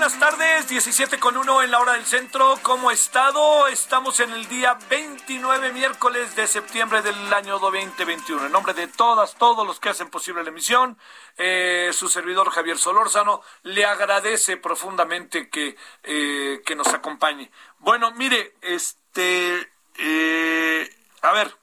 [0.00, 2.58] Buenas tardes, 17 con 1 en la hora del centro.
[2.62, 3.66] ¿Cómo estado?
[3.66, 8.46] Estamos en el día 29, miércoles de septiembre del año 2021.
[8.46, 10.96] En nombre de todas, todos los que hacen posible la emisión,
[11.36, 17.50] eh, su servidor Javier Solórzano le agradece profundamente que, eh, que nos acompañe.
[17.80, 21.54] Bueno, mire, este, eh, a ver,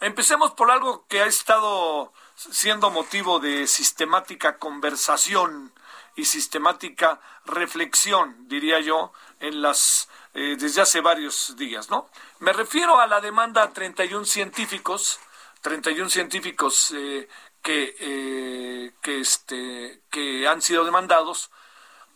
[0.00, 5.72] empecemos por algo que ha estado siendo motivo de sistemática conversación
[6.18, 12.10] y sistemática reflexión, diría yo, en las eh, desde hace varios días, ¿no?
[12.40, 15.20] Me refiero a la demanda a 31 científicos,
[15.62, 17.28] 31 científicos eh,
[17.62, 21.50] que eh, que este que han sido demandados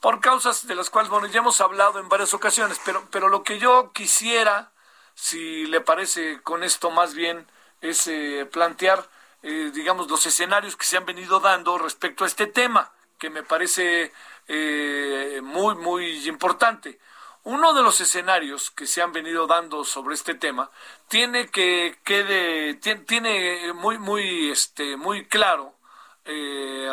[0.01, 3.45] por causas de las cuales bueno ya hemos hablado en varias ocasiones, pero pero lo
[3.45, 4.73] que yo quisiera,
[5.15, 7.47] si le parece con esto más bien
[7.81, 9.09] es eh, plantear
[9.45, 12.91] eh, digamos los escenarios que se han venido dando respecto a este tema
[13.22, 14.12] que me parece
[14.49, 16.99] eh, muy, muy importante.
[17.44, 20.69] Uno de los escenarios que se han venido dando sobre este tema
[21.06, 25.77] tiene que quede tiene, muy muy este muy claro
[26.25, 26.91] eh,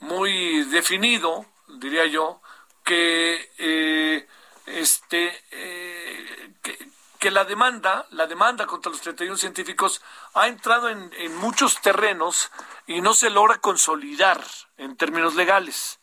[0.00, 2.40] muy definido diría yo
[2.82, 4.26] que eh,
[4.64, 5.20] este
[7.18, 10.02] que, la demanda, la demanda contra los 31 científicos
[10.34, 12.50] ha entrado en, en muchos terrenos
[12.86, 14.40] y no se logra consolidar
[14.82, 16.00] en términos legales.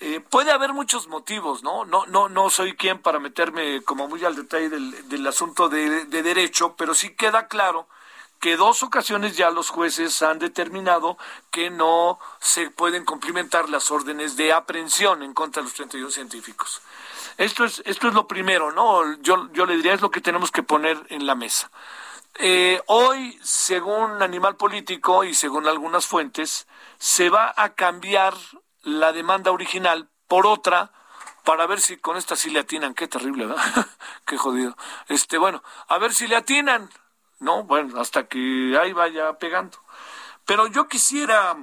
[0.00, 1.84] Eh, puede haber muchos motivos, ¿no?
[1.84, 6.04] No, no, no soy quien para meterme como muy al detalle del, del asunto de,
[6.04, 7.88] de derecho, pero sí queda claro
[8.38, 11.18] que dos ocasiones ya los jueces han determinado
[11.50, 16.80] que no se pueden cumplimentar las órdenes de aprehensión en contra de los 31 científicos.
[17.36, 19.20] Esto es, esto es lo primero, ¿no?
[19.20, 21.70] Yo, yo le diría es lo que tenemos que poner en la mesa.
[22.40, 28.32] Eh, hoy, según Animal Político y según algunas fuentes, se va a cambiar
[28.82, 30.92] la demanda original por otra
[31.42, 32.94] para ver si con esta sí le atinan.
[32.94, 33.86] Qué terrible, ¿verdad?
[34.24, 34.76] Qué jodido.
[35.08, 36.88] Este, bueno, a ver si le atinan.
[37.40, 39.78] No, bueno, hasta que ahí vaya pegando.
[40.44, 41.56] Pero yo quisiera,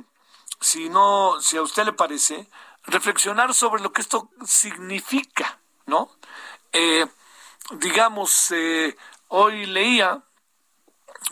[0.59, 2.49] si no, si a usted le parece,
[2.83, 6.11] reflexionar sobre lo que esto significa, ¿no?
[6.73, 7.05] Eh,
[7.71, 8.97] digamos, eh,
[9.29, 10.21] hoy leía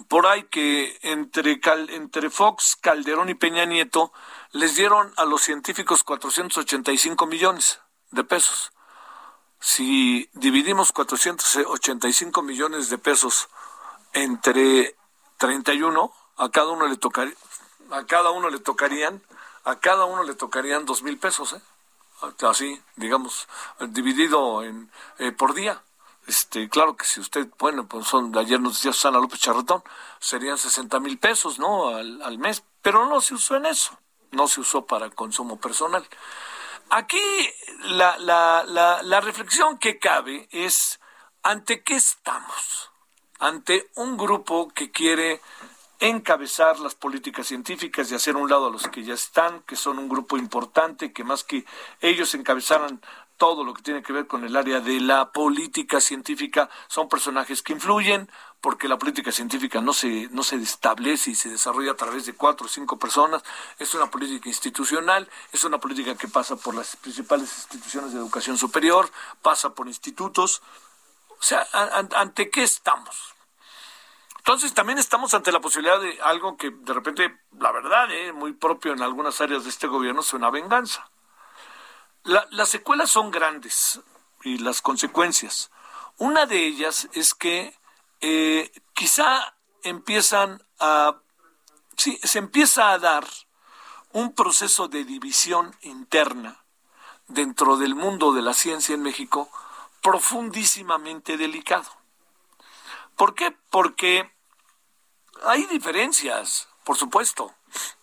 [0.07, 1.59] por ahí que entre,
[1.89, 4.11] entre Fox, Calderón y Peña Nieto
[4.51, 7.79] les dieron a los científicos 485 millones
[8.11, 8.71] de pesos.
[9.59, 13.49] Si dividimos 485 millones de pesos
[14.13, 14.95] entre
[15.37, 17.35] 31, a cada uno le tocaría,
[17.91, 19.21] a cada uno le tocarían,
[19.63, 21.61] a cada uno le tocarían dos mil pesos, ¿eh?
[22.47, 23.47] así, digamos,
[23.89, 25.81] dividido en, eh, por día.
[26.27, 29.83] Este, claro que si usted, bueno, pues son, ayer nos decía Susana López Charretón,
[30.19, 31.89] serían 60 mil pesos, ¿no?
[31.89, 33.97] Al, al mes, pero no se usó en eso,
[34.31, 36.07] no se usó para consumo personal.
[36.89, 37.19] Aquí
[37.85, 40.99] la, la, la, la reflexión que cabe es,
[41.41, 42.91] ¿ante qué estamos?
[43.39, 45.41] Ante un grupo que quiere
[46.03, 49.99] encabezar las políticas científicas y hacer un lado a los que ya están, que son
[49.99, 51.65] un grupo importante, que más que
[52.01, 53.01] ellos encabezaran
[53.37, 57.61] todo lo que tiene que ver con el área de la política científica, son personajes
[57.61, 58.29] que influyen,
[58.59, 62.33] porque la política científica no se, no se establece y se desarrolla a través de
[62.33, 63.41] cuatro o cinco personas,
[63.79, 68.57] es una política institucional, es una política que pasa por las principales instituciones de educación
[68.57, 69.09] superior,
[69.41, 70.61] pasa por institutos.
[71.29, 71.65] O sea,
[72.15, 73.32] ¿ante qué estamos?
[74.45, 78.51] Entonces también estamos ante la posibilidad de algo que de repente, la verdad, eh, muy
[78.51, 81.09] propio en algunas áreas de este gobierno, es una venganza.
[82.23, 84.01] las secuelas son grandes
[84.43, 85.71] y las consecuencias.
[86.17, 87.73] Una de ellas es que
[88.19, 91.21] eh, quizá empiezan a,
[91.95, 93.25] sí, se empieza a dar
[94.11, 96.65] un proceso de división interna
[97.27, 99.49] dentro del mundo de la ciencia en México
[100.01, 101.89] profundísimamente delicado.
[103.15, 103.55] ¿Por qué?
[103.69, 104.32] Porque
[105.43, 107.53] hay diferencias, por supuesto.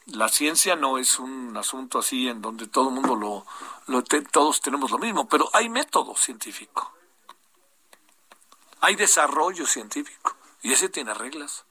[0.06, 3.46] La ciencia no es un asunto así en donde todo el mundo lo,
[3.86, 6.92] lo todos tenemos lo mismo, pero hay método científico.
[8.80, 11.64] Hay desarrollo científico y ese tiene reglas.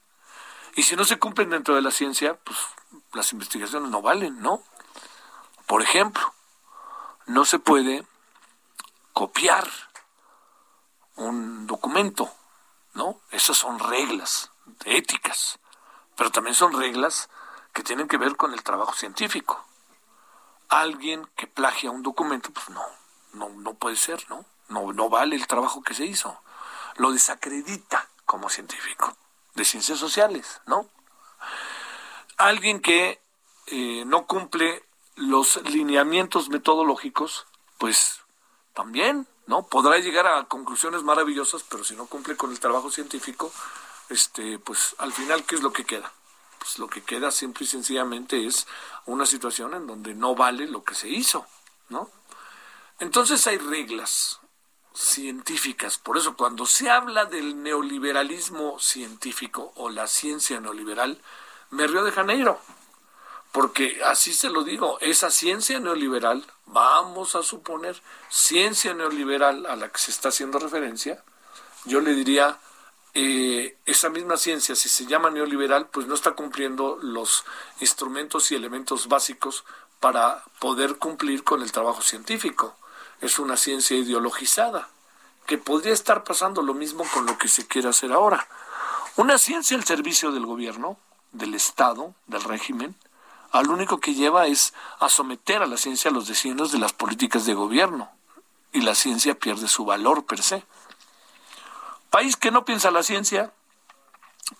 [0.76, 2.58] Y si no se cumplen dentro de la ciencia, pues
[3.12, 4.62] las investigaciones no valen, ¿no?
[5.66, 6.32] Por ejemplo,
[7.26, 8.06] no se puede
[9.12, 9.68] copiar
[11.16, 12.32] un documento,
[12.94, 13.20] ¿no?
[13.30, 14.50] Esas son reglas
[14.84, 15.59] éticas,
[16.20, 17.30] pero también son reglas
[17.72, 19.64] que tienen que ver con el trabajo científico.
[20.68, 22.84] Alguien que plagia un documento, pues no,
[23.32, 24.44] no, no puede ser, ¿no?
[24.68, 26.38] No, no vale el trabajo que se hizo
[26.96, 29.16] lo desacredita como científico
[29.54, 30.90] de ciencias sociales, ¿no?
[32.36, 33.18] Alguien que
[33.68, 34.84] eh, no cumple
[35.14, 37.46] los lineamientos metodológicos,
[37.78, 38.20] pues
[38.74, 39.62] también, ¿no?
[39.62, 43.50] Podrá llegar a conclusiones maravillosas, pero si no cumple con el trabajo científico,
[44.10, 46.12] este, pues al final, ¿qué es lo que queda?
[46.58, 48.66] Pues lo que queda simple y sencillamente es
[49.06, 51.46] una situación en donde no vale lo que se hizo,
[51.88, 52.10] ¿no?
[52.98, 54.40] Entonces hay reglas,
[54.94, 55.98] científicas.
[55.98, 61.20] Por eso cuando se habla del neoliberalismo científico o la ciencia neoliberal,
[61.70, 62.60] me río de Janeiro.
[63.52, 69.90] Porque así se lo digo, esa ciencia neoliberal, vamos a suponer, ciencia neoliberal a la
[69.90, 71.24] que se está haciendo referencia,
[71.84, 72.60] yo le diría,
[73.14, 77.44] eh, esa misma ciencia, si se llama neoliberal, pues no está cumpliendo los
[77.80, 79.64] instrumentos y elementos básicos
[79.98, 82.76] para poder cumplir con el trabajo científico
[83.20, 84.88] es una ciencia ideologizada,
[85.46, 88.46] que podría estar pasando lo mismo con lo que se quiere hacer ahora.
[89.16, 90.96] Una ciencia al servicio del gobierno,
[91.32, 92.94] del Estado, del régimen,
[93.52, 96.92] al único que lleva es a someter a la ciencia a los designios de las
[96.92, 98.10] políticas de gobierno,
[98.72, 100.64] y la ciencia pierde su valor per se.
[102.10, 103.52] País que no piensa la ciencia,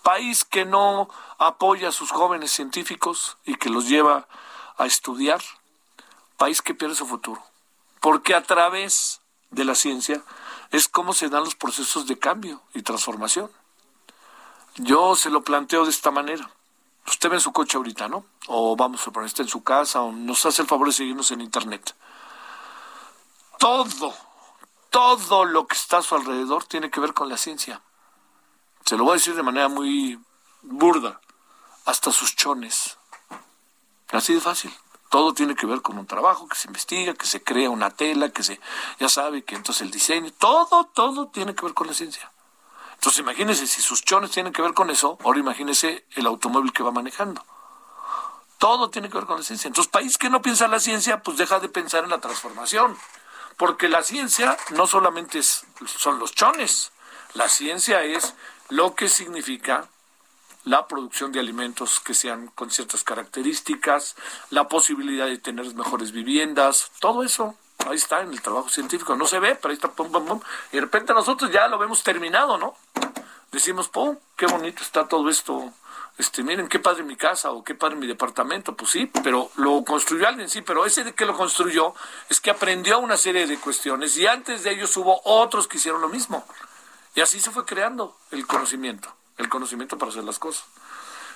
[0.03, 4.27] país que no apoya a sus jóvenes científicos y que los lleva
[4.77, 5.41] a estudiar,
[6.37, 7.43] país que pierde su futuro
[8.01, 9.21] porque a través
[9.51, 10.21] de la ciencia
[10.71, 13.49] es como se dan los procesos de cambio y transformación.
[14.75, 16.49] Yo se lo planteo de esta manera.
[17.07, 18.25] Usted ve en su coche ahorita, ¿no?
[18.47, 21.31] O vamos a poner, está en su casa, o nos hace el favor de seguirnos
[21.31, 21.95] en Internet.
[23.59, 24.15] Todo,
[24.91, 27.81] todo lo que está a su alrededor tiene que ver con la ciencia.
[28.85, 30.19] Se lo voy a decir de manera muy
[30.61, 31.19] burda.
[31.85, 32.99] Hasta sus chones.
[34.11, 34.71] Así de fácil
[35.11, 38.29] todo tiene que ver con un trabajo que se investiga, que se crea una tela,
[38.29, 38.61] que se,
[38.97, 42.31] ya sabe, que entonces el diseño, todo, todo tiene que ver con la ciencia.
[42.93, 46.81] Entonces imagínese, si sus chones tienen que ver con eso, ahora imagínese el automóvil que
[46.81, 47.43] va manejando.
[48.57, 49.67] Todo tiene que ver con la ciencia.
[49.67, 52.97] Entonces, país que no piensa en la ciencia, pues deja de pensar en la transformación.
[53.61, 56.91] Porque la ciencia no solamente es, son los chones,
[57.35, 58.33] la ciencia es
[58.69, 59.87] lo que significa
[60.63, 64.15] la producción de alimentos que sean con ciertas características,
[64.49, 67.53] la posibilidad de tener mejores viviendas, todo eso.
[67.85, 69.15] Ahí está en el trabajo científico.
[69.15, 70.41] No se ve, pero ahí está, pum, pum, pum.
[70.71, 72.75] Y de repente nosotros ya lo vemos terminado, ¿no?
[73.51, 75.71] Decimos, pum, qué bonito está todo esto.
[76.21, 78.75] Este, miren qué padre mi casa o qué padre mi departamento.
[78.75, 81.95] Pues sí, pero lo construyó alguien, sí, pero ese de que lo construyó
[82.29, 85.99] es que aprendió una serie de cuestiones y antes de ellos hubo otros que hicieron
[85.99, 86.45] lo mismo.
[87.15, 90.65] Y así se fue creando el conocimiento el conocimiento para hacer las cosas.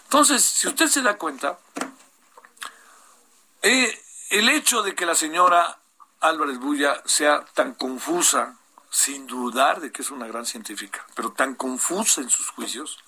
[0.03, 1.57] Entonces, si usted se da cuenta,
[3.63, 3.99] eh,
[4.29, 5.79] el hecho de que la señora
[6.19, 8.59] Álvarez Bulla sea tan confusa,
[8.91, 12.99] sin dudar de que es una gran científica, pero tan confusa en sus juicios,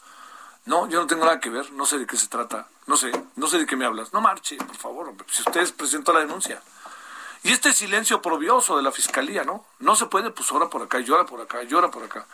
[0.67, 3.11] no, yo no tengo nada que ver, no sé de qué se trata, no sé,
[3.37, 4.11] no sé de qué me hablas.
[4.11, 6.61] No marche, por favor, si usted presentó la denuncia.
[7.43, 9.65] Y este silencio probioso de la fiscalía, ¿no?
[9.79, 12.27] No se puede, pues ahora por acá, llora por acá, llora por acá.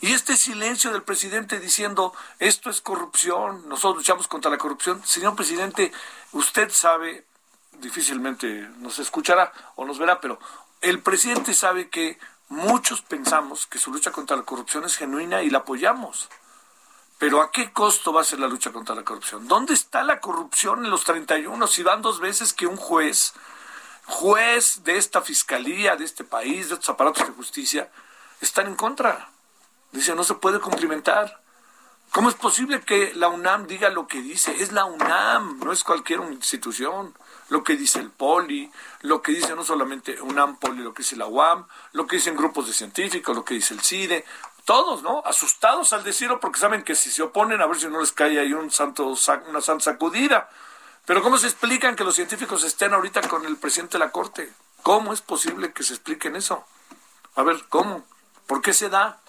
[0.00, 5.04] Y este silencio del presidente diciendo, esto es corrupción, nosotros luchamos contra la corrupción.
[5.04, 5.92] Señor presidente,
[6.32, 7.26] usted sabe,
[7.80, 10.38] difícilmente nos escuchará o nos verá, pero
[10.80, 15.50] el presidente sabe que muchos pensamos que su lucha contra la corrupción es genuina y
[15.50, 16.30] la apoyamos.
[17.24, 19.48] Pero ¿a qué costo va a ser la lucha contra la corrupción?
[19.48, 23.32] ¿Dónde está la corrupción en los 31 si van dos veces que un juez,
[24.04, 27.90] juez de esta fiscalía, de este país, de estos aparatos de justicia,
[28.42, 29.30] están en contra?
[29.90, 31.40] Dice, no se puede cumplimentar.
[32.10, 34.62] ¿Cómo es posible que la UNAM diga lo que dice?
[34.62, 37.14] Es la UNAM, no es cualquier institución.
[37.48, 41.16] Lo que dice el POLI, lo que dice no solamente UNAM, POLI, lo que dice
[41.16, 44.26] la UAM, lo que dicen grupos de científicos, lo que dice el CIDE,
[44.64, 45.22] todos, ¿no?
[45.24, 48.38] Asustados al decirlo porque saben que si se oponen, a ver si no les cae
[48.38, 49.14] ahí un santo,
[49.48, 50.48] una santa sacudida.
[51.04, 54.52] Pero ¿cómo se explican que los científicos estén ahorita con el presidente de la Corte?
[54.82, 56.64] ¿Cómo es posible que se expliquen eso?
[57.36, 58.04] A ver, ¿cómo?
[58.46, 59.20] ¿Por qué se da?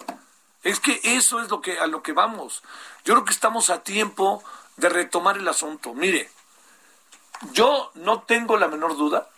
[0.62, 2.62] Es que eso es lo que a lo que vamos.
[3.04, 4.42] Yo creo que estamos a tiempo
[4.76, 5.92] de retomar el asunto.
[5.92, 6.30] Mire,
[7.52, 9.28] yo no tengo la menor duda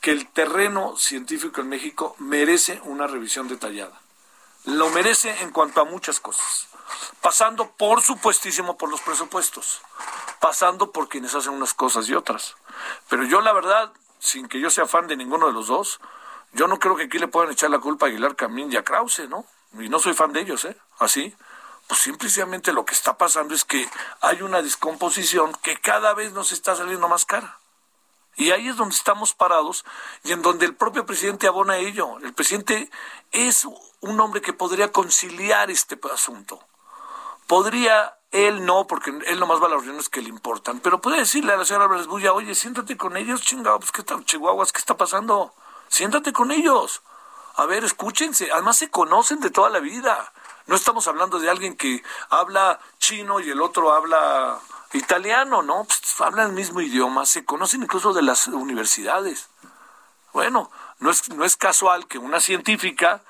[0.00, 4.00] que el terreno científico en México merece una revisión detallada
[4.68, 6.68] lo merece en cuanto a muchas cosas,
[7.22, 9.80] pasando por supuestísimo por los presupuestos,
[10.40, 12.54] pasando por quienes hacen unas cosas y otras.
[13.08, 16.00] Pero yo la verdad, sin que yo sea fan de ninguno de los dos,
[16.52, 18.84] yo no creo que aquí le puedan echar la culpa a Aguilar Camín y a
[18.84, 19.46] Krause, ¿no?
[19.78, 20.76] Y no soy fan de ellos, ¿eh?
[20.98, 21.34] Así.
[21.86, 23.88] Pues simplemente lo que está pasando es que
[24.20, 27.58] hay una descomposición que cada vez nos está saliendo más cara.
[28.38, 29.84] Y ahí es donde estamos parados
[30.22, 32.18] y en donde el propio presidente abona ello.
[32.22, 32.88] El presidente
[33.32, 33.66] es
[34.00, 36.60] un hombre que podría conciliar este asunto.
[37.48, 41.18] Podría, él no, porque él nomás va a las reuniones que le importan, pero puede
[41.18, 44.70] decirle a la señora Álvarez Bulla, oye, siéntate con ellos, chingados, pues, ¿qué tal, chihuahuas,
[44.70, 45.52] qué está pasando?
[45.88, 47.02] Siéntate con ellos.
[47.56, 48.52] A ver, escúchense.
[48.52, 50.32] Además se conocen de toda la vida.
[50.68, 54.60] No estamos hablando de alguien que habla chino y el otro habla
[54.92, 55.84] italiano, ¿no?
[55.84, 59.48] Pues, hablan el mismo idioma, se conocen incluso de las universidades.
[60.32, 63.22] Bueno, no es, no es casual que una científica,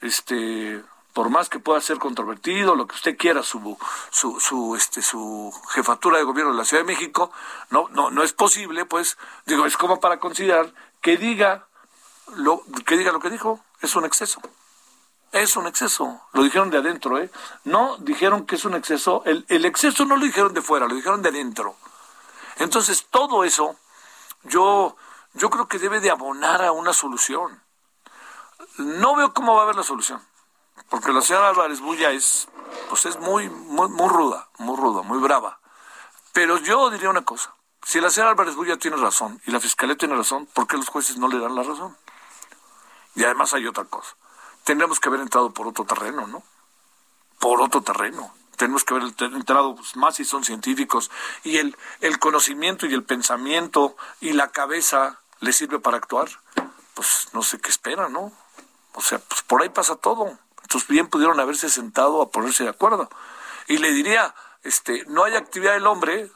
[0.00, 0.82] este,
[1.12, 3.78] por más que pueda ser controvertido, lo que usted quiera, su,
[4.10, 7.30] su, su, este, su jefatura de gobierno de la Ciudad de México,
[7.70, 11.66] no, no, no es posible, pues, digo, es como para considerar que diga
[12.36, 14.40] lo, que diga lo que dijo, es un exceso.
[15.32, 17.30] Es un exceso, lo dijeron de adentro, ¿eh?
[17.64, 20.94] No dijeron que es un exceso, el, el exceso no lo dijeron de fuera, lo
[20.94, 21.76] dijeron de adentro.
[22.58, 23.76] Entonces, todo eso,
[24.44, 24.96] yo,
[25.34, 27.62] yo creo que debe de abonar a una solución.
[28.78, 30.22] No veo cómo va a haber la solución,
[30.88, 32.48] porque la señora Álvarez Bulla es,
[32.88, 35.58] pues es muy, muy, muy ruda, muy ruda, muy brava.
[36.32, 39.96] Pero yo diría una cosa, si la señora Álvarez Bulla tiene razón y la fiscalía
[39.96, 41.96] tiene razón, ¿por qué los jueces no le dan la razón?
[43.14, 44.16] Y además hay otra cosa
[44.66, 46.42] tendríamos que haber entrado por otro terreno, ¿no?
[47.38, 48.34] Por otro terreno.
[48.56, 51.10] Tenemos que haber entrado pues, más si son científicos
[51.44, 56.28] y el, el conocimiento y el pensamiento y la cabeza le sirve para actuar.
[56.94, 58.32] Pues no sé qué espera, ¿no?
[58.94, 60.36] O sea, pues por ahí pasa todo.
[60.62, 63.08] Entonces bien pudieron haberse sentado a ponerse de acuerdo.
[63.68, 66.28] Y le diría, este, no hay actividad del hombre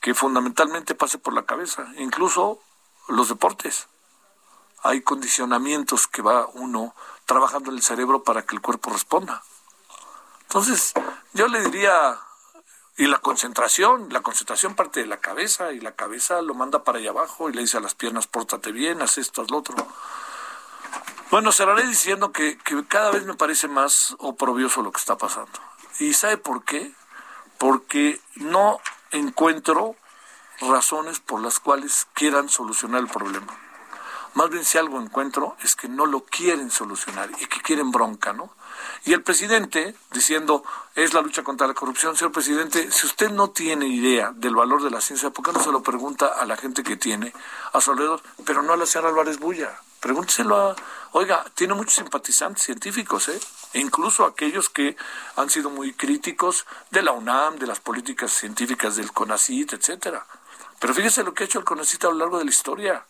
[0.00, 2.60] que fundamentalmente pase por la cabeza, incluso
[3.08, 3.88] los deportes.
[4.82, 6.94] Hay condicionamientos que va uno
[7.30, 9.44] trabajando en el cerebro para que el cuerpo responda.
[10.42, 10.94] Entonces,
[11.32, 12.18] yo le diría,
[12.96, 16.98] y la concentración, la concentración parte de la cabeza y la cabeza lo manda para
[16.98, 19.76] allá abajo y le dice a las piernas, pórtate bien, haz esto, haz lo otro.
[21.30, 25.52] Bueno, cerraré diciendo que, que cada vez me parece más oprobioso lo que está pasando.
[26.00, 26.92] ¿Y sabe por qué?
[27.58, 28.80] Porque no
[29.12, 29.94] encuentro
[30.60, 33.56] razones por las cuales quieran solucionar el problema.
[34.34, 38.32] Más bien si algo encuentro es que no lo quieren solucionar y que quieren bronca,
[38.32, 38.54] ¿no?
[39.04, 40.62] Y el presidente diciendo,
[40.94, 44.82] es la lucha contra la corrupción, señor presidente, si usted no tiene idea del valor
[44.82, 47.32] de la ciencia, ¿por qué no se lo pregunta a la gente que tiene
[47.72, 48.22] a su alrededor?
[48.44, 49.80] Pero no a la señora Álvarez Bulla.
[50.00, 50.76] Pregúnteselo a,
[51.12, 53.40] oiga, tiene muchos simpatizantes científicos, ¿eh?
[53.72, 54.96] E incluso aquellos que
[55.36, 60.26] han sido muy críticos de la UNAM, de las políticas científicas del CONACIT, etcétera.
[60.78, 63.04] Pero fíjese lo que ha hecho el CONACIT a lo largo de la historia.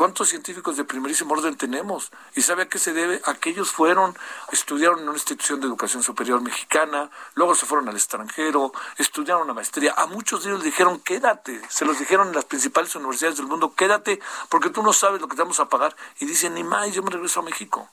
[0.00, 2.10] ¿Cuántos científicos de primerísimo orden tenemos?
[2.34, 3.20] ¿Y sabe a qué se debe?
[3.26, 4.16] Aquellos fueron,
[4.50, 9.52] estudiaron en una institución de educación superior mexicana, luego se fueron al extranjero, estudiaron una
[9.52, 9.92] maestría.
[9.98, 11.60] A muchos de ellos dijeron, quédate.
[11.68, 15.28] Se los dijeron en las principales universidades del mundo, quédate, porque tú no sabes lo
[15.28, 15.94] que te vamos a pagar.
[16.18, 17.86] Y dicen, ni más, yo me regreso a México.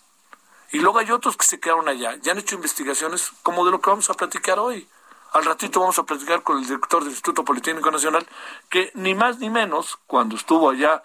[0.72, 3.82] Y luego hay otros que se quedaron allá, ya han hecho investigaciones como de lo
[3.82, 4.88] que vamos a platicar hoy.
[5.34, 8.26] Al ratito vamos a platicar con el director del Instituto Politécnico Nacional,
[8.70, 11.04] que ni más ni menos, cuando estuvo allá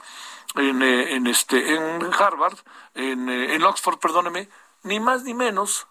[0.57, 2.59] en, eh, en, este, en Harvard,
[2.95, 4.49] en, eh, en Oxford, perdóneme,
[4.83, 5.87] ni más ni menos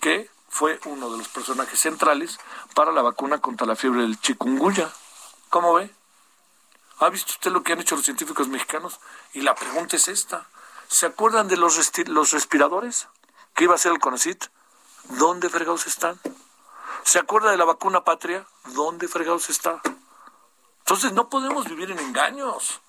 [0.00, 2.38] que fue uno de los personajes centrales
[2.74, 4.90] para la vacuna contra la fiebre del chikungunya.
[5.50, 5.90] ¿Cómo ve?
[7.00, 8.98] ¿Ha visto usted lo que han hecho los científicos mexicanos?
[9.32, 10.46] Y la pregunta es esta.
[10.88, 13.08] ¿Se acuerdan de los, los respiradores
[13.54, 14.46] que iba a ser el CONACIT?
[15.10, 16.18] ¿Dónde fregados están?
[17.04, 18.46] ¿Se acuerda de la vacuna patria?
[18.74, 19.80] ¿Dónde fregados está?
[20.80, 22.80] Entonces no podemos vivir en engaños.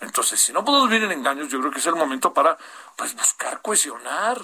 [0.00, 2.56] Entonces, si no podemos vivir en engaños, yo creo que es el momento para
[2.96, 4.40] pues buscar cohesionar.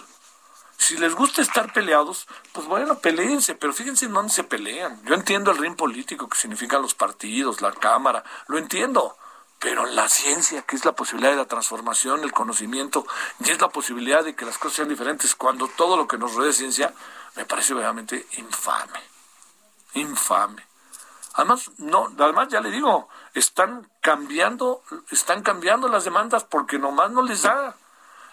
[0.76, 5.02] Si les gusta estar peleados, pues bueno, peleense, pero fíjense en dónde se pelean.
[5.04, 9.16] Yo entiendo el ring político que significan los partidos, la Cámara, lo entiendo.
[9.58, 13.06] Pero la ciencia, que es la posibilidad de la transformación, el conocimiento,
[13.40, 16.34] y es la posibilidad de que las cosas sean diferentes, cuando todo lo que nos
[16.34, 16.92] rodea es ciencia,
[17.36, 19.00] me parece verdaderamente infame.
[19.94, 20.62] Infame.
[21.34, 27.22] Además, no, además ya le digo, están cambiando, están cambiando las demandas porque nomás no
[27.22, 27.76] les da.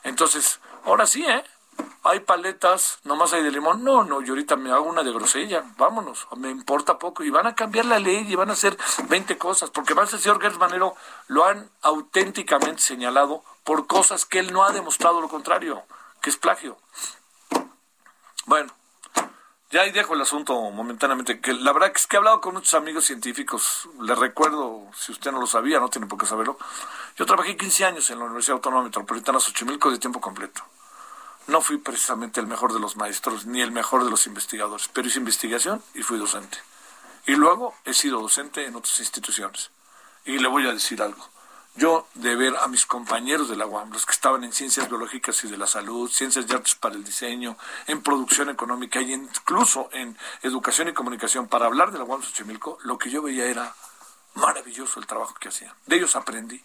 [0.03, 1.43] Entonces, ahora sí, ¿eh?
[2.03, 3.83] Hay paletas, nomás hay de limón.
[3.83, 5.63] No, no, yo ahorita me hago una de grosella.
[5.77, 7.23] Vámonos, me importa poco.
[7.23, 9.69] Y van a cambiar la ley y van a hacer 20 cosas.
[9.69, 10.95] Porque más el señor Gertz Manero
[11.27, 15.83] lo han auténticamente señalado por cosas que él no ha demostrado lo contrario,
[16.21, 16.77] que es plagio.
[18.45, 18.73] Bueno,
[19.73, 22.75] ya ahí dejo el asunto momentáneamente, que la verdad es que he hablado con muchos
[22.75, 26.59] amigos científicos, les recuerdo, si usted no lo sabía, no tiene por qué saberlo,
[27.17, 30.61] yo trabajé 15 años en la Universidad Autónoma Metropolitana Xochimilco de tiempo completo.
[31.47, 35.07] No fui precisamente el mejor de los maestros, ni el mejor de los investigadores, pero
[35.07, 36.59] hice investigación y fui docente.
[37.25, 39.71] Y luego he sido docente en otras instituciones.
[40.23, 41.32] Y le voy a decir algo
[41.75, 45.43] yo de ver a mis compañeros de la UAM, los que estaban en ciencias biológicas
[45.43, 49.89] y de la salud, ciencias de artes para el diseño, en producción económica y incluso
[49.91, 53.73] en educación y comunicación, para hablar de la UAM Xochimilco, lo que yo veía era
[54.35, 55.73] maravilloso el trabajo que hacían.
[55.87, 56.61] De ellos aprendí,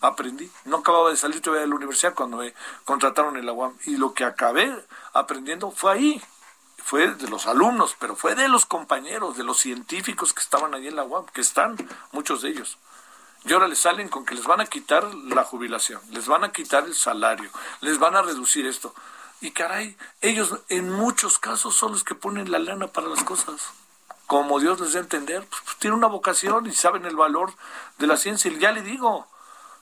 [0.00, 0.50] aprendí.
[0.64, 2.54] No acababa de salir todavía de la universidad cuando me
[2.84, 4.72] contrataron en la UAM y lo que acabé
[5.12, 6.22] aprendiendo fue ahí.
[6.84, 10.88] Fue de los alumnos, pero fue de los compañeros, de los científicos que estaban ahí
[10.88, 11.76] en la UAM, que están
[12.10, 12.76] muchos de ellos.
[13.44, 16.52] Y ahora les salen con que les van a quitar la jubilación, les van a
[16.52, 18.94] quitar el salario, les van a reducir esto.
[19.40, 23.70] Y caray, ellos en muchos casos son los que ponen la lana para las cosas.
[24.28, 27.52] Como Dios les dé a entender, pues, pues tienen una vocación y saben el valor
[27.98, 28.50] de la ciencia.
[28.50, 29.26] Y ya le digo,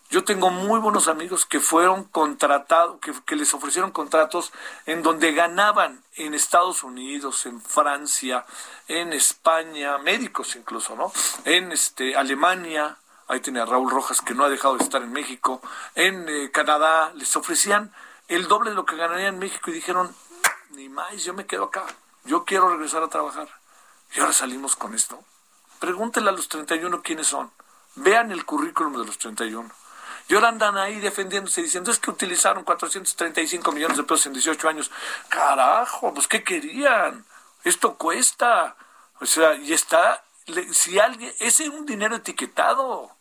[0.08, 4.50] yo tengo muy buenos amigos que fueron contratados, que, que, les ofrecieron contratos
[4.86, 8.46] en donde ganaban en Estados Unidos, en Francia,
[8.88, 11.12] en España, médicos incluso, ¿no?
[11.44, 12.96] En este Alemania,
[13.30, 15.62] ahí tiene a Raúl Rojas que no ha dejado de estar en México,
[15.94, 17.92] en eh, Canadá les ofrecían
[18.26, 20.14] el doble de lo que ganaría en México y dijeron,
[20.70, 21.84] ni más, yo me quedo acá,
[22.24, 23.48] yo quiero regresar a trabajar.
[24.14, 25.22] Y ahora salimos con esto.
[25.78, 27.52] Pregúntenle a los 31 quiénes son.
[27.94, 29.70] Vean el currículum de los 31.
[30.28, 34.68] Y ahora andan ahí defendiéndose diciendo, es que utilizaron 435 millones de pesos en 18
[34.68, 34.90] años.
[35.28, 37.24] Carajo, pues ¿qué querían?
[37.62, 38.76] Esto cuesta.
[39.20, 40.24] O sea, y está,
[40.72, 43.19] si alguien, ese es un dinero etiquetado.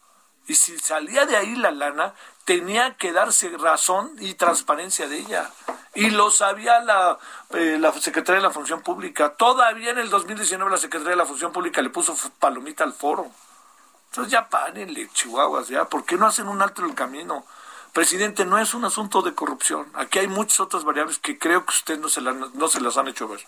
[0.49, 5.47] Y si salía de ahí la lana, tenía que darse razón y transparencia de ella.
[5.93, 7.19] Y lo sabía la,
[7.51, 9.35] eh, la Secretaría de la Función Pública.
[9.35, 13.29] Todavía en el 2019 la Secretaría de la Función Pública le puso palomita al foro.
[14.09, 15.85] Entonces ya párenle, chihuahuas, ya.
[15.85, 17.45] ¿Por qué no hacen un alto en el camino?
[17.93, 19.85] Presidente, no es un asunto de corrupción.
[19.93, 22.97] Aquí hay muchas otras variables que creo que usted no se, la, no se las
[22.97, 23.45] han hecho ver.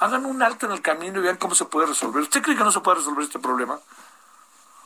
[0.00, 2.20] Hagan un alto en el camino y vean cómo se puede resolver.
[2.20, 3.80] ¿Usted cree que no se puede resolver este problema?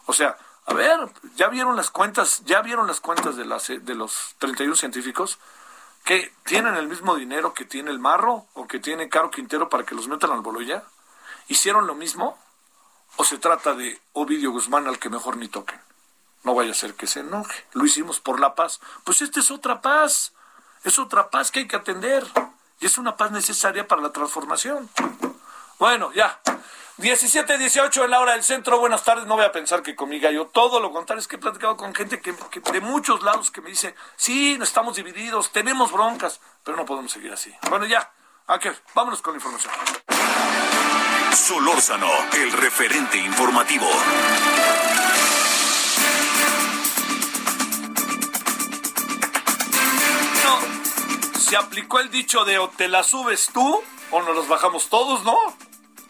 [0.07, 3.95] O sea, a ver, ya vieron las cuentas, ya vieron las cuentas de, las, de
[3.95, 5.39] los 31 científicos
[6.05, 9.85] que tienen el mismo dinero que tiene el Marro o que tiene Caro Quintero para
[9.85, 10.83] que los metan al Boloya.
[11.49, 12.39] ¿Hicieron lo mismo?
[13.17, 15.81] ¿O se trata de Ovidio Guzmán al que mejor ni toquen?
[16.45, 17.65] No vaya a ser que se enoje.
[17.73, 18.81] Lo hicimos por la paz.
[19.05, 20.33] Pues esta es otra paz.
[20.83, 22.27] Es otra paz que hay que atender.
[22.81, 24.91] Y es una paz necesaria para la transformación.
[25.79, 26.41] Bueno, ya.
[26.99, 28.79] 17, 18 en la hora del centro.
[28.79, 29.27] Buenas tardes.
[29.27, 31.21] No voy a pensar que conmigo yo todo lo contrario.
[31.21, 34.59] Es que he platicado con gente que, que de muchos lados que me dice, sí,
[34.61, 37.55] estamos divididos, tenemos broncas, pero no podemos seguir así.
[37.71, 38.13] Bueno, ya.
[38.47, 39.73] Ok, vámonos con la información.
[41.35, 43.87] Solórzano, el referente informativo.
[50.45, 54.89] No, se aplicó el dicho de o te la subes tú o nos los bajamos
[54.89, 55.39] todos, ¿no?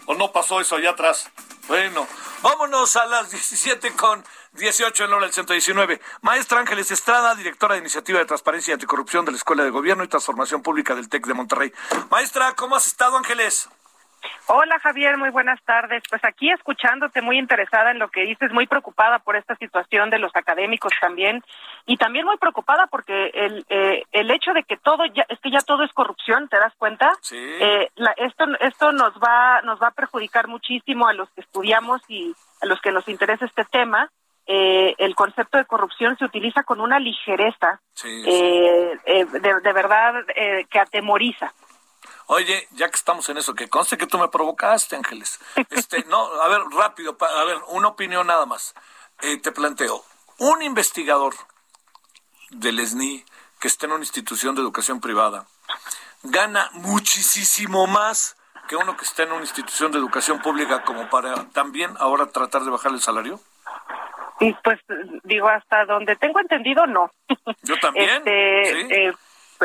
[0.06, 1.30] ¿O no pasó eso allá atrás?
[1.68, 2.06] Bueno,
[2.42, 6.00] vámonos a las 17 con 18 en hora del 119.
[6.22, 10.04] Maestra Ángeles Estrada, directora de Iniciativa de Transparencia y Anticorrupción de la Escuela de Gobierno
[10.04, 11.72] y Transformación Pública del TEC de Monterrey.
[12.10, 13.68] Maestra, ¿cómo has estado, Ángeles?
[14.46, 16.02] Hola Javier, muy buenas tardes.
[16.08, 20.18] Pues aquí escuchándote muy interesada en lo que dices, muy preocupada por esta situación de
[20.18, 21.42] los académicos también
[21.86, 25.50] y también muy preocupada porque el eh, el hecho de que todo ya es que
[25.50, 27.12] ya todo es corrupción, ¿te das cuenta?
[27.20, 27.36] Sí.
[27.38, 32.02] Eh, la, esto esto nos va nos va a perjudicar muchísimo a los que estudiamos
[32.08, 34.10] y a los que nos interesa este tema.
[34.44, 39.72] Eh, el concepto de corrupción se utiliza con una ligereza Sí, eh, eh, de, de
[39.72, 41.52] verdad eh, que atemoriza.
[42.26, 45.40] Oye, ya que estamos en eso, que conste que tú me provocaste, Ángeles.
[45.70, 48.74] Este, no, a ver, rápido, a ver, una opinión nada más.
[49.20, 50.04] Eh, te planteo,
[50.38, 51.34] un investigador
[52.50, 53.24] del SNI
[53.60, 55.46] que esté en una institución de educación privada
[56.22, 58.36] gana muchísimo más
[58.68, 62.62] que uno que esté en una institución de educación pública como para también ahora tratar
[62.62, 63.40] de bajar el salario?
[64.40, 64.80] Y pues
[65.24, 67.10] digo, hasta donde tengo entendido, no.
[67.62, 68.22] Yo también.
[68.26, 69.14] Este, eh,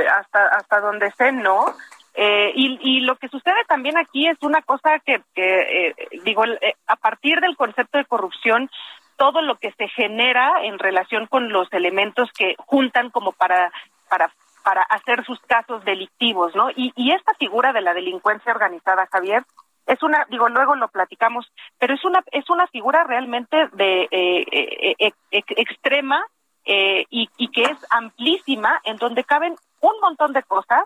[0.08, 1.76] hasta, hasta donde sé, no.
[2.20, 6.44] Eh, y, y, lo que sucede también aquí es una cosa que, que eh, digo,
[6.88, 8.72] a partir del concepto de corrupción,
[9.18, 13.72] todo lo que se genera en relación con los elementos que juntan como para,
[14.10, 14.32] para
[14.68, 16.70] para hacer sus casos delictivos, ¿no?
[16.72, 19.46] Y, y esta figura de la delincuencia organizada, Javier,
[19.86, 21.50] es una, digo, luego lo platicamos,
[21.80, 26.22] pero es una, es una figura realmente de eh, eh, eh, extrema
[26.66, 30.84] y, y que es amplísima, en donde caben un montón de cosas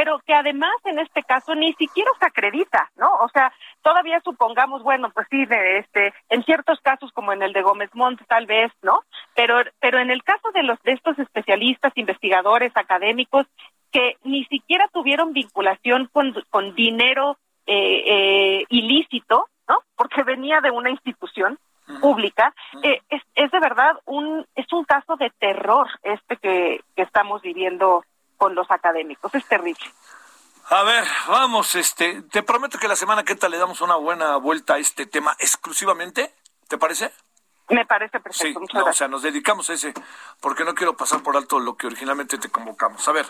[0.00, 3.16] pero que además en este caso ni siquiera se acredita, ¿no?
[3.16, 7.52] O sea, todavía supongamos, bueno, pues sí, de este, en ciertos casos como en el
[7.52, 9.02] de Gómez Montt tal vez, ¿no?
[9.34, 13.46] Pero, pero en el caso de los de estos especialistas, investigadores, académicos
[13.92, 17.36] que ni siquiera tuvieron vinculación con, con dinero
[17.66, 19.82] eh, eh, ilícito, ¿no?
[19.96, 21.58] Porque venía de una institución
[22.00, 27.02] pública, eh, es, es de verdad un es un caso de terror este que, que
[27.02, 28.04] estamos viviendo
[28.40, 29.34] con los académicos.
[29.34, 29.84] Es terrible.
[30.70, 34.36] A ver, vamos, este, te prometo que la semana que entra le damos una buena
[34.36, 36.32] vuelta a este tema exclusivamente,
[36.68, 37.12] ¿te parece?
[37.68, 38.60] Me parece perfecto.
[38.60, 39.92] Sí, o sea, nos dedicamos a ese,
[40.40, 43.06] porque no quiero pasar por alto lo que originalmente te convocamos.
[43.08, 43.26] A ver,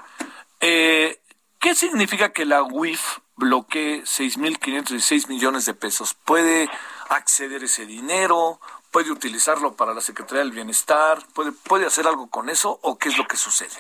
[0.61, 1.20] eh,
[1.59, 6.14] ¿qué significa que la UIF bloquee 6.516 millones de pesos?
[6.14, 6.70] ¿Puede
[7.09, 8.61] acceder ese dinero?
[8.92, 11.18] ¿Puede utilizarlo para la Secretaría del Bienestar?
[11.35, 13.77] ¿Puede, ¿Puede hacer algo con eso o qué es lo que sucede?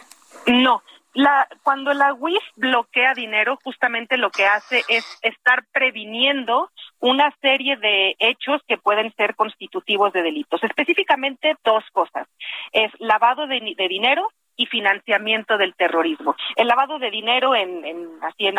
[0.46, 0.82] No,
[1.14, 6.70] la, cuando la UIF bloquea dinero, justamente lo que hace es estar previniendo
[7.00, 10.62] una serie de hechos que pueden ser constitutivos de delitos.
[10.62, 12.28] Específicamente dos cosas.
[12.72, 16.36] Es lavado de, dinero y financiamiento del terrorismo.
[16.54, 18.56] El lavado de dinero en, en así en,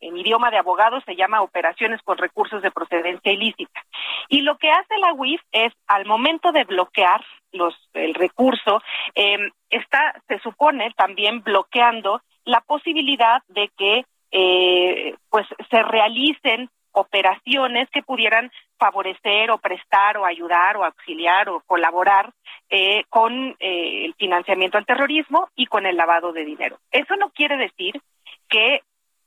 [0.00, 3.84] en, idioma de abogados se llama operaciones con recursos de procedencia ilícita.
[4.28, 8.80] Y lo que hace la UIF es al momento de bloquear los, el recurso,
[9.14, 9.38] eh,
[9.70, 18.02] está, se supone, también bloqueando la posibilidad de que eh, pues se realicen operaciones que
[18.02, 22.32] pudieran favorecer o prestar o ayudar o auxiliar o colaborar
[22.68, 26.78] eh, con eh, el financiamiento al terrorismo y con el lavado de dinero.
[26.90, 28.00] Eso no quiere decir
[28.48, 28.82] que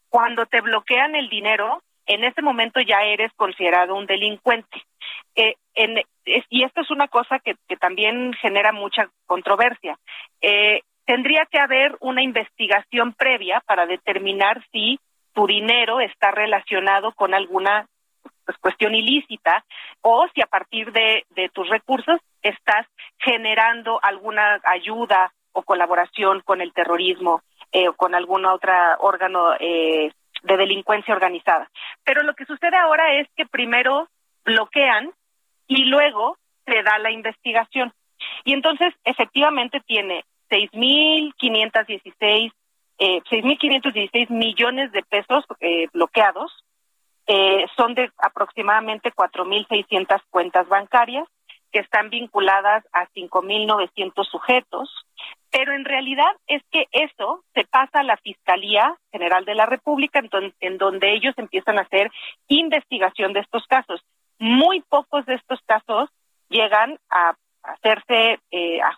[0.09, 4.83] cuando te bloquean el dinero, en ese momento ya eres considerado un delincuente.
[5.35, 9.97] Eh, en, y esto es una cosa que, también genera mucha controversia.
[10.41, 14.99] Eh, tendría que haber una investigación previa para determinar si
[15.33, 17.85] tu dinero está relacionado con alguna
[18.45, 19.63] pues, cuestión ilícita
[20.01, 22.87] o si a partir de, tus recursos estás
[23.19, 30.11] generando alguna ayuda o colaboración con el terrorismo eh, o con algún otro órgano eh,
[30.43, 31.69] de delincuencia organizada.
[32.03, 34.07] Pero lo que sucede ahora es que primero
[34.43, 35.11] bloquean
[35.67, 37.93] y luego se da la investigación.
[38.43, 42.51] Y entonces, efectivamente, tiene 6.516
[42.97, 46.51] eh, 6.516 millones de pesos eh, bloqueados,
[47.27, 51.27] eh, son de aproximadamente 4.600 cuentas bancarias
[51.71, 54.89] que están vinculadas a 5.900 sujetos,
[55.51, 60.19] pero en realidad es que eso se pasa a la Fiscalía General de la República,
[60.19, 62.11] en, en donde ellos empiezan a hacer
[62.47, 64.01] investigación de estos casos
[64.39, 66.09] muy pocos de estos casos
[66.49, 68.95] llegan a hacerse eh, a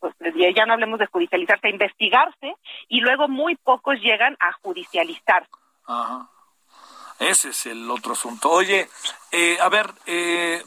[0.00, 0.14] pues,
[0.54, 2.54] ya no hablemos de judicializarse, a investigarse
[2.88, 5.48] y luego muy pocos llegan a judicializar.
[5.86, 6.28] Ajá.
[7.18, 8.50] Ese es el otro asunto.
[8.50, 8.88] Oye,
[9.32, 10.62] eh, a ver, eh,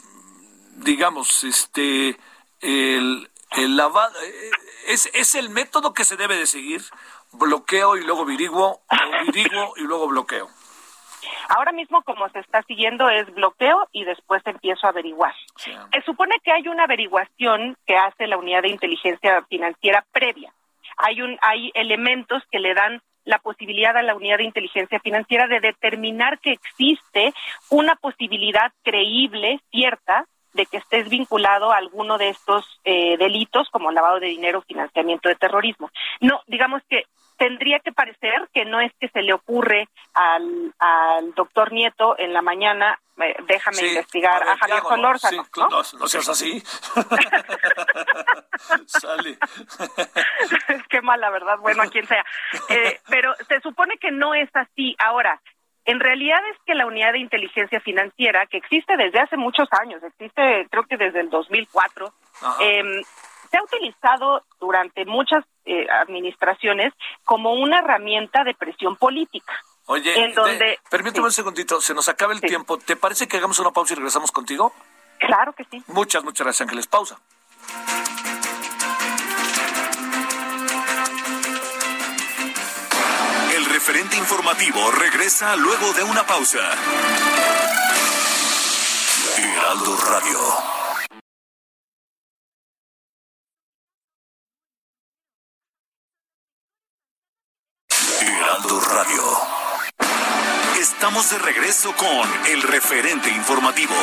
[0.75, 2.17] digamos, este,
[2.59, 4.51] el, el eh,
[4.87, 6.83] es, es el método que se debe de seguir,
[7.31, 10.49] bloqueo y luego viriguo, o viriguo y luego bloqueo.
[11.49, 15.33] Ahora mismo como se está siguiendo es bloqueo y después empiezo a averiguar.
[15.57, 20.53] Se supone que hay una averiguación que hace la unidad de inteligencia financiera previa.
[20.97, 25.47] Hay un hay elementos que le dan la posibilidad a la unidad de inteligencia financiera
[25.47, 27.33] de determinar que existe
[27.69, 33.91] una posibilidad creíble, cierta, de que estés vinculado a alguno de estos eh, delitos como
[33.91, 35.89] lavado de dinero, financiamiento de terrorismo.
[36.19, 37.05] No, digamos que
[37.37, 42.33] tendría que parecer que no es que se le ocurre al, al doctor Nieto en
[42.33, 45.47] la mañana, eh, déjame investigar a, Javier Solórzano.
[45.57, 45.69] ¿no?
[45.69, 46.61] No, seas así.
[48.85, 49.39] Sale.
[50.89, 51.57] qué mala, ¿verdad?
[51.59, 52.23] Bueno, a quien sea.
[52.69, 54.95] Eh, pero se supone que no es así.
[54.99, 55.41] Ahora,
[55.85, 60.01] en realidad es que la unidad de inteligencia financiera, que existe desde hace muchos años,
[60.03, 62.13] existe creo que desde el 2004,
[62.59, 62.83] eh,
[63.49, 66.93] se ha utilizado durante muchas eh, administraciones
[67.25, 69.53] como una herramienta de presión política.
[69.87, 72.77] Oye, en donde, permíteme un segundito, se nos acaba el tiempo.
[72.77, 74.73] ¿Te parece que hagamos una pausa y regresamos contigo?
[75.19, 75.83] Claro que sí.
[75.87, 76.87] Muchas, muchas gracias, Ángeles.
[76.87, 77.19] Pausa.
[83.91, 86.59] Referente informativo regresa luego de una pausa.
[89.37, 90.39] Heraldo Radio.
[98.93, 99.23] Radio.
[100.79, 103.95] Estamos de regreso con el referente informativo.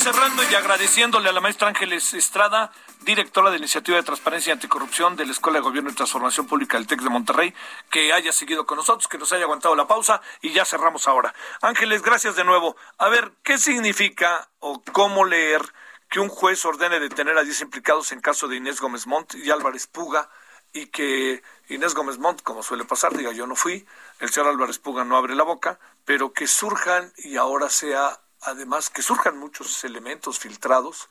[0.00, 5.14] Cerrando y agradeciéndole a la maestra Ángeles Estrada directora de Iniciativa de Transparencia y Anticorrupción
[5.14, 7.54] de la Escuela de Gobierno y Transformación Pública del TEC de Monterrey,
[7.90, 11.34] que haya seguido con nosotros, que nos haya aguantado la pausa y ya cerramos ahora.
[11.60, 12.76] Ángeles, gracias de nuevo.
[12.96, 15.60] A ver, ¿qué significa o cómo leer
[16.08, 19.50] que un juez ordene detener a 10 implicados en caso de Inés Gómez Montt y
[19.50, 20.30] Álvarez Puga
[20.72, 23.86] y que Inés Gómez Montt, como suele pasar, diga yo no fui,
[24.18, 28.90] el señor Álvarez Puga no abre la boca, pero que surjan y ahora sea, además,
[28.90, 31.08] que surjan muchos elementos filtrados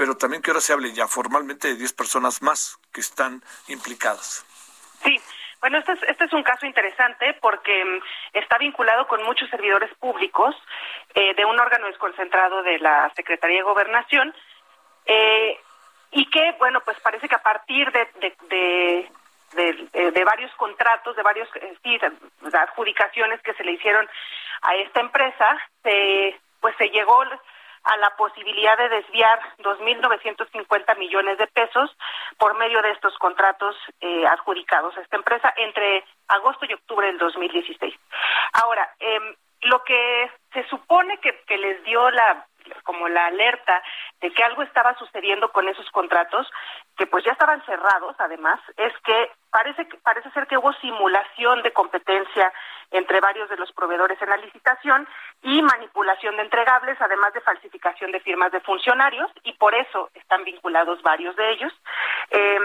[0.00, 4.46] pero también que ahora se hable ya formalmente de 10 personas más que están implicadas.
[5.02, 5.20] Sí.
[5.60, 8.00] Bueno, este es, este es un caso interesante porque mm,
[8.32, 10.56] está vinculado con muchos servidores públicos
[11.14, 14.34] eh, de un órgano desconcentrado de la Secretaría de Gobernación
[15.04, 15.60] eh,
[16.12, 18.08] y que, bueno, pues parece que a partir de,
[18.48, 19.10] de,
[19.92, 21.98] de, de, varios contratos, de varios eh, sí,
[22.54, 24.08] adjudicaciones que se le hicieron
[24.62, 27.22] a esta empresa, se, pues se llegó
[27.84, 31.96] a la posibilidad de desviar 2.950 millones de pesos
[32.38, 37.18] por medio de estos contratos eh, adjudicados a esta empresa entre agosto y octubre del
[37.18, 37.94] 2016.
[38.52, 39.18] Ahora, eh,
[39.62, 42.46] lo que se supone que, que les dio la
[42.84, 43.82] como la alerta
[44.20, 46.50] de que algo estaba sucediendo con esos contratos,
[46.96, 51.72] que pues ya estaban cerrados además, es que parece, parece ser que hubo simulación de
[51.72, 52.52] competencia
[52.90, 55.06] entre varios de los proveedores en la licitación
[55.42, 60.44] y manipulación de entregables, además de falsificación de firmas de funcionarios, y por eso están
[60.44, 61.72] vinculados varios de ellos.
[62.30, 62.58] Eh,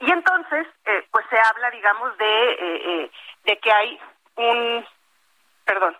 [0.00, 3.10] y entonces, eh, pues se habla, digamos, de, eh,
[3.44, 4.00] de que hay
[4.36, 4.86] un,
[5.64, 5.96] perdón,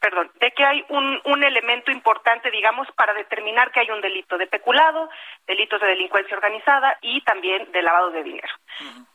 [0.00, 4.38] perdón, de que hay un, un elemento importante, digamos, para determinar que hay un delito
[4.38, 5.08] de peculado,
[5.46, 8.48] delitos de delincuencia organizada y también de lavado de dinero.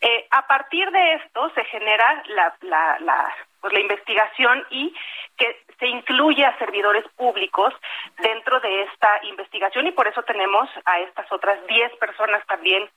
[0.01, 4.93] eh, a partir de esto se genera la, la, la, pues, la investigación y
[5.37, 7.73] que se incluye a servidores públicos
[8.19, 12.89] dentro de esta investigación y por eso tenemos a estas otras 10 personas también,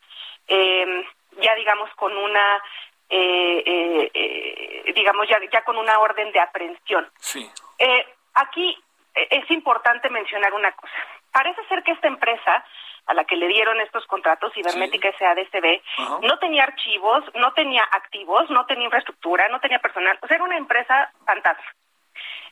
[0.48, 1.06] eh,
[1.40, 2.62] ya digamos, con una
[3.08, 7.08] eh, eh, eh, digamos, ya, ya con una orden de aprehensión.
[7.18, 7.50] Sí.
[7.78, 8.76] Eh, aquí
[9.14, 10.94] eh, es importante mencionar una cosa.
[11.32, 12.64] Parece ser que esta empresa
[13.06, 15.18] a la que le dieron estos contratos, Cibernética sí.
[15.18, 15.80] SADCB,
[16.22, 20.44] no tenía archivos, no tenía activos, no tenía infraestructura, no tenía personal, o sea, era
[20.44, 21.64] una empresa fantasma.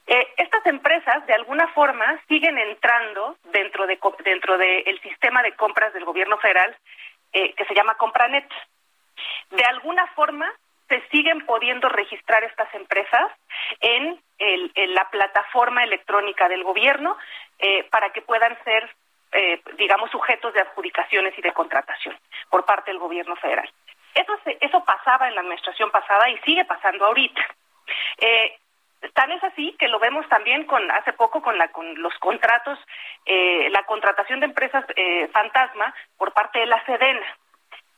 [0.06, 5.56] Eh, estas empresas, de alguna forma, siguen entrando dentro de dentro del de sistema de
[5.56, 6.76] compras del gobierno federal
[7.32, 8.48] eh, que se llama Compranet.
[9.50, 10.50] De alguna forma,
[10.88, 13.32] se siguen pudiendo registrar estas empresas
[13.80, 17.16] en, el, en la plataforma electrónica del gobierno
[17.58, 18.94] eh, para que puedan ser,
[19.32, 22.16] eh, digamos, sujetos de adjudicaciones y de contratación
[22.50, 23.70] por parte del gobierno federal.
[24.14, 27.42] Eso, se, eso pasaba en la administración pasada y sigue pasando ahorita.
[28.18, 28.58] Eh,
[29.12, 32.78] Tan es así que lo vemos también con hace poco con, la, con los contratos,
[33.26, 34.82] eh, la contratación de empresas
[35.30, 37.26] fantasma por parte de la Sedena.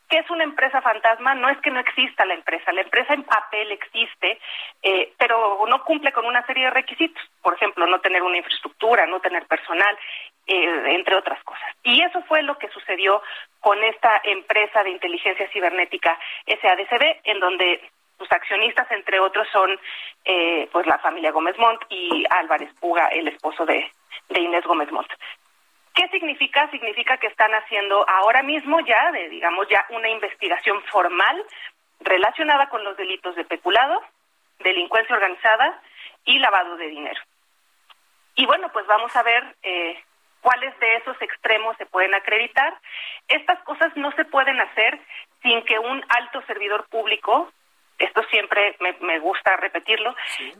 [0.08, 1.34] ¿Qué es una empresa fantasma?
[1.34, 4.38] No es que no exista la empresa, la empresa en papel existe,
[4.82, 7.22] eh, pero no cumple con una serie de requisitos.
[7.42, 9.98] Por ejemplo, no tener una infraestructura, no tener personal,
[10.46, 11.68] eh, entre otras cosas.
[11.82, 13.20] Y eso fue lo que sucedió
[13.58, 16.16] con esta empresa de inteligencia cibernética
[16.46, 19.76] SADCB, en donde sus accionistas, entre otros, son
[20.24, 23.90] eh, pues la familia Gómez Montt y Álvarez Puga, el esposo de,
[24.28, 25.10] de Inés Gómez Montt.
[25.96, 26.70] ¿Qué significa?
[26.70, 31.42] Significa que están haciendo ahora mismo ya, de, digamos, ya una investigación formal
[32.00, 34.02] relacionada con los delitos de peculado,
[34.58, 35.80] delincuencia organizada
[36.26, 37.18] y lavado de dinero.
[38.34, 39.98] Y bueno, pues vamos a ver eh,
[40.42, 42.78] cuáles de esos extremos se pueden acreditar.
[43.26, 45.00] Estas cosas no se pueden hacer
[45.42, 47.50] sin que un alto servidor público
[47.98, 50.14] esto siempre me, gusta repetirlo,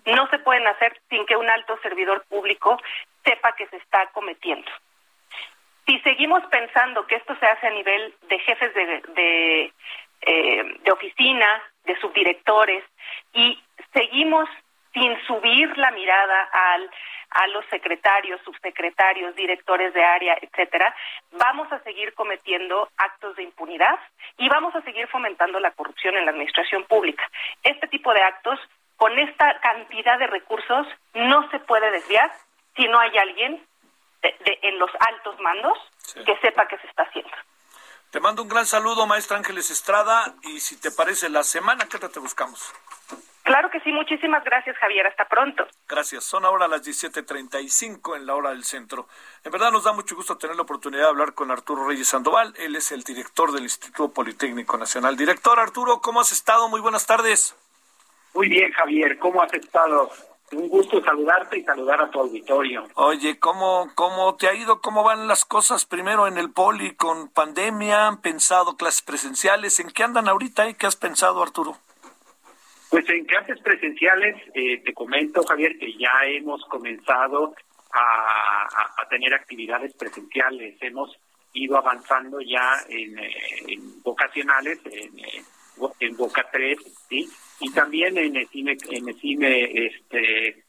[0.07, 2.81] no se pueden hacer sin que un alto servidor público
[3.23, 4.71] sepa que se está cometiendo.
[5.87, 9.73] Si seguimos pensando que esto se hace a nivel de jefes de, de,
[10.23, 12.85] eh, de oficina, de subdirectores,
[13.33, 14.49] y seguimos
[14.93, 16.91] sin subir la mirada al
[17.31, 20.95] a los secretarios, subsecretarios, directores de área, etcétera,
[21.33, 23.99] vamos a seguir cometiendo actos de impunidad
[24.39, 27.29] y vamos a seguir fomentando la corrupción en la administración pública.
[27.63, 28.59] Este tipo de actos,
[28.97, 32.31] con esta cantidad de recursos, no se puede desviar
[32.77, 33.63] si no hay alguien
[34.47, 35.79] en los altos mandos
[36.15, 37.37] que sepa qué se está haciendo.
[38.11, 41.99] Te mando un gran saludo, maestra Ángeles Estrada, y si te parece, la semana que
[41.99, 42.73] te buscamos.
[43.43, 45.69] Claro que sí, muchísimas gracias Javier, hasta pronto.
[45.89, 49.07] Gracias, son ahora las 17.35 en la hora del centro.
[49.45, 52.55] En verdad nos da mucho gusto tener la oportunidad de hablar con Arturo Reyes Sandoval,
[52.59, 55.17] él es el director del Instituto Politécnico Nacional.
[55.17, 56.69] Director Arturo, ¿cómo has estado?
[56.69, 57.55] Muy buenas tardes.
[58.35, 60.11] Muy bien Javier, ¿cómo has estado?
[60.53, 62.85] Un gusto saludarte y saludar a tu auditorio.
[62.95, 64.81] Oye, ¿cómo, ¿cómo te ha ido?
[64.81, 68.07] ¿Cómo van las cosas primero en el poli con pandemia?
[68.07, 69.81] ¿Han pensado clases presenciales?
[69.81, 70.69] ¿En qué andan ahorita?
[70.69, 71.77] y ¿Qué has pensado, Arturo?
[72.91, 77.55] Pues en clases presenciales, eh, te comento, Javier, que ya hemos comenzado
[77.93, 80.77] a, tener actividades presenciales.
[80.81, 81.17] Hemos
[81.55, 85.13] ido avanzando ya en, eh, vocacionales, en,
[86.01, 86.79] en Boca 3,
[87.09, 87.29] ¿sí?
[87.61, 90.65] Y también en el cine, en el cine este,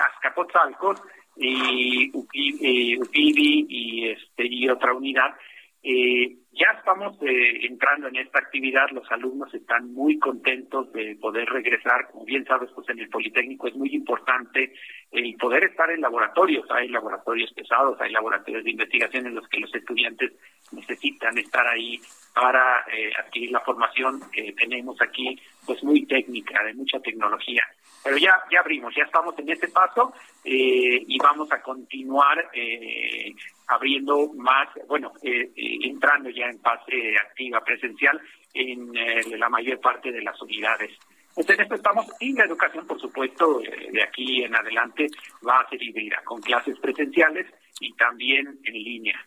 [0.00, 0.94] Azcapotzalco
[1.36, 5.34] y Upibi y, este, y otra unidad
[5.82, 11.48] eh, ya estamos eh, entrando en esta actividad, los alumnos están muy contentos de poder
[11.48, 14.74] regresar, como bien sabes, pues en el Politécnico es muy importante
[15.10, 19.60] el poder estar en laboratorios, hay laboratorios pesados, hay laboratorios de investigación en los que
[19.60, 20.32] los estudiantes
[20.72, 21.98] necesitan estar ahí
[22.34, 27.62] para eh, adquirir la formación que tenemos aquí, pues muy técnica, de mucha tecnología.
[28.02, 30.12] Pero ya, ya abrimos, ya estamos en este paso
[30.44, 33.32] eh, y vamos a continuar eh,
[33.68, 38.20] abriendo más, bueno, eh, eh, entrando ya en fase activa presencial
[38.54, 38.92] en
[39.38, 40.90] la mayor parte de las unidades.
[41.28, 45.06] Entonces, en esto estamos, y la educación, por supuesto, de aquí en adelante
[45.46, 47.46] va a ser híbrida, con clases presenciales
[47.80, 49.26] y también en línea.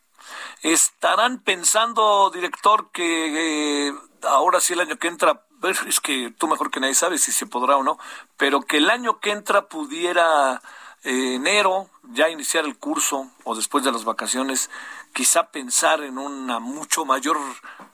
[0.61, 6.79] ¿Estarán pensando, director, que ahora sí el año que entra es que tú mejor que
[6.79, 7.97] nadie sabes si se podrá o no,
[8.37, 10.61] pero que el año que entra pudiera
[11.05, 14.71] eh, enero ya iniciar el curso o después de las vacaciones,
[15.13, 17.37] quizá pensar en una mucho mayor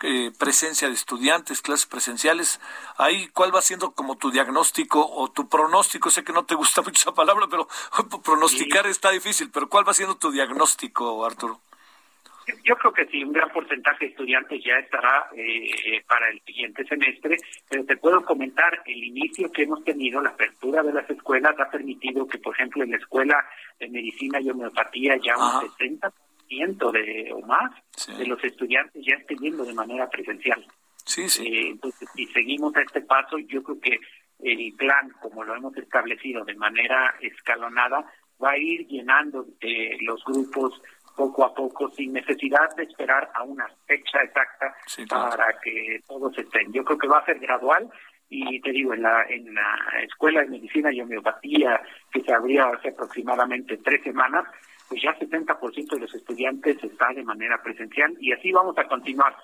[0.01, 2.61] eh, presencia de estudiantes, clases presenciales.
[2.97, 6.09] Ahí, ¿cuál va siendo como tu diagnóstico o tu pronóstico?
[6.09, 7.67] Sé que no te gusta mucho esa palabra, pero
[8.23, 11.59] pronosticar está difícil, pero ¿cuál va siendo tu diagnóstico, Arturo?
[12.63, 16.83] Yo creo que sí, un gran porcentaje de estudiantes ya estará eh, para el siguiente
[16.85, 17.37] semestre,
[17.69, 21.69] pero te puedo comentar, el inicio que hemos tenido, la apertura de las escuelas ha
[21.69, 23.45] permitido que, por ejemplo, en la escuela
[23.79, 27.71] de medicina y homeopatía ya un 70% de, o más
[28.17, 30.65] de los estudiantes ya estén yendo de manera presencial.
[31.05, 31.45] Sí, sí.
[31.45, 33.99] Eh, entonces, si seguimos a este paso, yo creo que
[34.43, 38.05] el plan, como lo hemos establecido de manera escalonada,
[38.43, 40.81] va a ir llenando eh, los grupos
[41.15, 44.75] poco a poco, sin necesidad de esperar a una fecha exacta
[45.09, 46.71] para que todos estén.
[46.71, 47.89] Yo creo que va a ser gradual
[48.33, 51.81] y te digo, en la, en la Escuela de Medicina y Homeopatía,
[52.13, 54.45] que se abrió hace aproximadamente tres semanas,
[54.87, 59.35] pues ya 70% de los estudiantes están de manera presencial y así vamos a continuar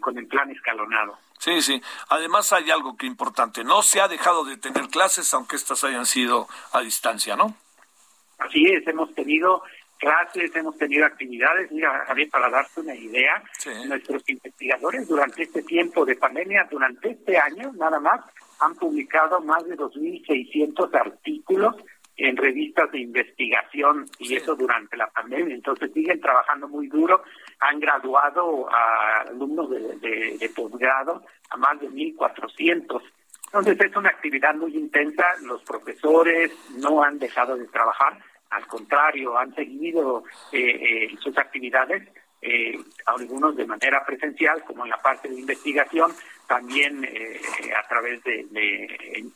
[0.00, 1.18] con el plan escalonado.
[1.38, 1.80] Sí, sí.
[2.10, 6.04] Además hay algo que importante, no se ha dejado de tener clases, aunque estas hayan
[6.04, 7.54] sido a distancia, ¿no?
[8.38, 9.62] Así es, hemos tenido
[10.00, 11.70] clases, hemos tenido actividades.
[11.70, 13.42] Mira, Javier, para darte una idea,
[13.86, 18.20] nuestros investigadores durante este tiempo de pandemia, durante este año nada más,
[18.58, 21.76] han publicado más de 2.600 artículos
[22.16, 25.54] en revistas de investigación y eso durante la pandemia.
[25.54, 27.22] Entonces siguen trabajando muy duro,
[27.60, 33.02] han graduado a alumnos de, de posgrado a más de 1.400.
[33.46, 38.18] Entonces es una actividad muy intensa, los profesores no han dejado de trabajar
[38.50, 42.08] al contrario, han seguido eh, eh, sus actividades,
[42.42, 42.76] eh,
[43.06, 46.12] algunos de manera presencial, como en la parte de investigación,
[46.48, 47.08] también
[47.78, 48.44] a través de,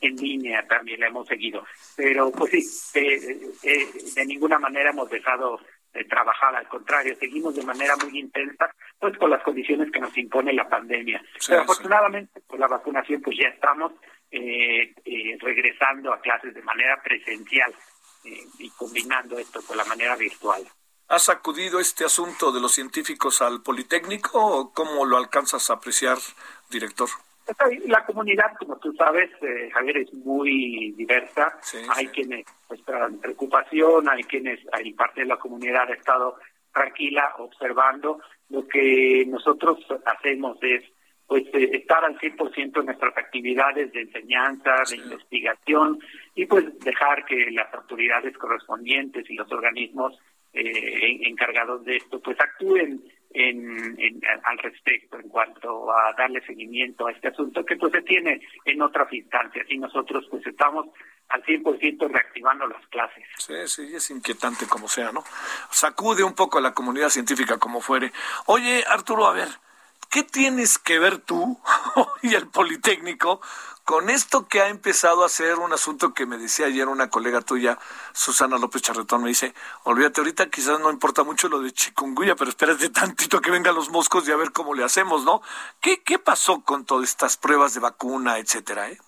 [0.00, 1.64] en, línea también la hemos seguido.
[1.94, 5.60] Pero pues sí, de ninguna manera hemos dejado
[5.92, 10.16] de trabajar, al contrario, seguimos de manera muy intensa, pues con las condiciones que nos
[10.18, 11.22] impone la pandemia.
[11.46, 13.92] Pero afortunadamente, con la vacunación, pues ya estamos
[15.40, 17.72] regresando a clases de manera presencial
[18.24, 20.66] y combinando esto con la manera virtual.
[21.08, 26.16] ¿Has acudido este asunto de los científicos al Politécnico o cómo lo alcanzas a apreciar,
[26.70, 27.08] director?
[27.84, 31.58] La comunidad, como tú sabes, eh, Javier, es muy diversa.
[31.94, 36.36] hay quienes muestran preocupación, hay quienes, hay parte de la comunidad ha estado
[36.72, 38.20] tranquila observando.
[38.48, 40.84] Lo que nosotros hacemos es
[41.26, 45.98] pues eh, estar al 100% en nuestras actividades de enseñanza, de investigación
[46.34, 50.18] y pues dejar que las autoridades correspondientes y los organismos
[50.52, 53.02] eh, encargados de esto pues actúen
[53.34, 58.40] en, al respecto en cuanto a darle seguimiento a este asunto que pues se tiene
[58.64, 60.86] en otras instancias y nosotros pues estamos
[61.28, 63.24] al 100% reactivando las clases.
[63.38, 65.24] Sí, sí, es inquietante como sea, ¿no?
[65.70, 68.12] Sacude un poco a la comunidad científica como fuere.
[68.46, 69.48] Oye, Arturo, a ver,
[70.14, 71.58] ¿qué tienes que ver tú
[72.22, 73.40] y el Politécnico
[73.82, 77.40] con esto que ha empezado a ser un asunto que me decía ayer una colega
[77.40, 77.80] tuya,
[78.12, 82.48] Susana López Charretón, me dice, olvídate ahorita, quizás no importa mucho lo de chikungunya, pero
[82.48, 85.42] espérate tantito que vengan los moscos y a ver cómo le hacemos, ¿no?
[85.80, 88.98] ¿Qué, qué pasó con todas estas pruebas de vacuna, etcétera, eh?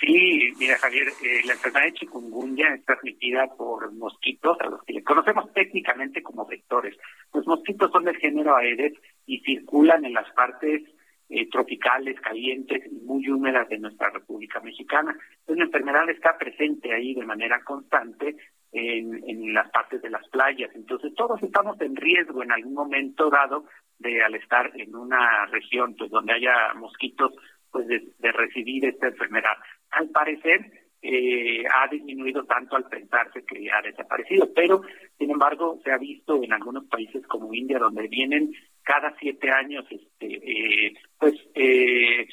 [0.00, 4.92] Sí, mira Javier, eh, la enfermedad de chikungunya es transmitida por mosquitos, a los que
[4.92, 6.96] le conocemos técnicamente como vectores.
[7.34, 8.92] Los mosquitos son del género Aedes
[9.26, 10.82] y circulan en las partes
[11.30, 15.16] eh, tropicales, calientes y muy húmedas de nuestra República Mexicana.
[15.40, 18.36] Entonces, la enfermedad está presente ahí de manera constante
[18.70, 20.70] en, las partes de las playas.
[20.76, 23.64] Entonces, todos estamos en riesgo en algún momento dado
[23.98, 27.32] de al estar en una región pues donde haya mosquitos
[27.72, 29.56] pues de recibir esta enfermedad.
[29.90, 34.82] Al parecer, eh, ha disminuido tanto al pensarse que ha desaparecido, pero
[35.16, 39.84] sin embargo se ha visto en algunos países como India donde vienen cada siete años
[39.90, 42.26] este eh, pues eh,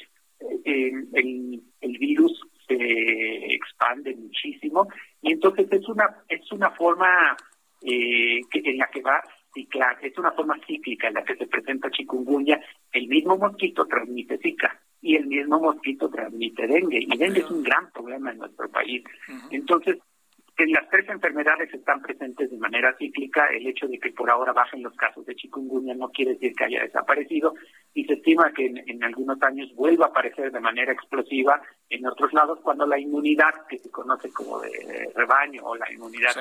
[0.64, 4.88] el, el virus se expande muchísimo.
[5.22, 7.36] Y entonces es una es una forma
[7.82, 9.22] eh, que, en la que va
[9.56, 12.60] ciclar, es una forma cíclica en la que se presenta chikungunya,
[12.92, 16.98] el mismo mosquito transmite zika y el mismo mosquito transmite dengue.
[17.00, 19.02] Y dengue es un gran problema en nuestro país.
[19.50, 19.96] Entonces,
[20.56, 23.46] que las tres enfermedades están presentes de manera cíclica.
[23.48, 26.64] El hecho de que por ahora bajen los casos de chikungunya no quiere decir que
[26.64, 27.54] haya desaparecido
[27.92, 32.32] y se estima que en, algunos años vuelva a aparecer de manera explosiva en otros
[32.32, 36.34] lados cuando la inmunidad que se conoce como de rebaño o la inmunidad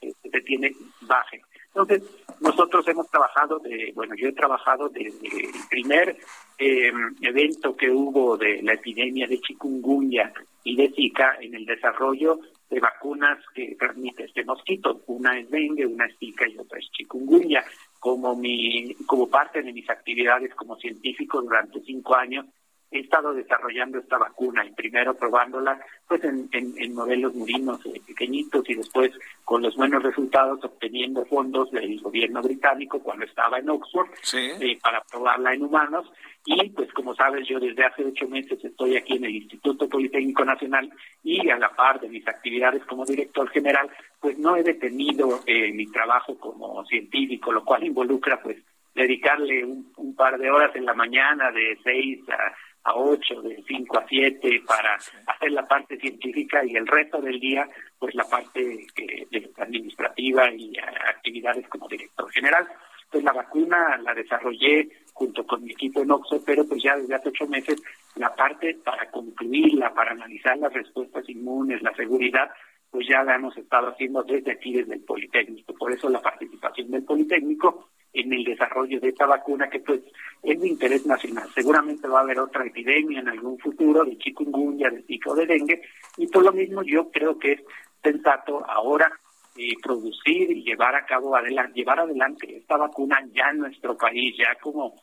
[0.00, 1.40] que, se tiene baje.
[1.76, 2.08] Entonces,
[2.40, 6.16] nosotros hemos trabajado, de, bueno, yo he trabajado desde el primer
[6.58, 10.32] eh, evento que hubo de la epidemia de chikungunya
[10.64, 15.02] y de Zika en el desarrollo de vacunas que transmite este mosquito.
[15.06, 17.62] Una es dengue, una es Zika y otra es chikungunya.
[18.00, 22.46] Como, mi, como parte de mis actividades como científico durante cinco años,
[22.90, 28.68] he estado desarrollando esta vacuna y primero probándola pues en, en, modelos murinos eh, pequeñitos
[28.70, 29.12] y después
[29.44, 35.02] con los buenos resultados obteniendo fondos del gobierno británico cuando estaba en Oxford eh, para
[35.02, 36.10] probarla en humanos.
[36.44, 40.44] Y pues como sabes yo desde hace ocho meses estoy aquí en el Instituto Politécnico
[40.44, 40.88] Nacional
[41.24, 45.72] y a la par de mis actividades como director general pues no he detenido eh,
[45.72, 48.58] mi trabajo como científico lo cual involucra pues
[48.94, 52.54] dedicarle un, un par de horas en la mañana de seis a
[52.86, 57.40] a 8, de 5 a 7 para hacer la parte científica y el resto del
[57.40, 57.68] día,
[57.98, 62.66] pues la parte eh, administrativa y actividades como director general.
[63.10, 67.14] Pues la vacuna la desarrollé junto con mi equipo en Oxford, pero pues ya desde
[67.14, 67.82] hace ocho meses
[68.14, 72.50] la parte para concluirla, para analizar las respuestas inmunes, la seguridad,
[72.90, 75.74] pues ya la hemos estado haciendo desde aquí, desde el Politécnico.
[75.74, 77.88] Por eso la participación del Politécnico
[78.20, 80.00] en el desarrollo de esta vacuna que pues
[80.42, 81.48] es de interés nacional.
[81.54, 85.46] Seguramente va a haber otra epidemia en algún futuro de chikungunya, de zika o de
[85.46, 85.82] dengue
[86.16, 87.60] y por lo mismo yo creo que es
[88.02, 89.10] sensato ahora
[89.56, 94.34] eh, producir y llevar a cabo adelante, llevar adelante esta vacuna ya en nuestro país,
[94.36, 94.94] ya como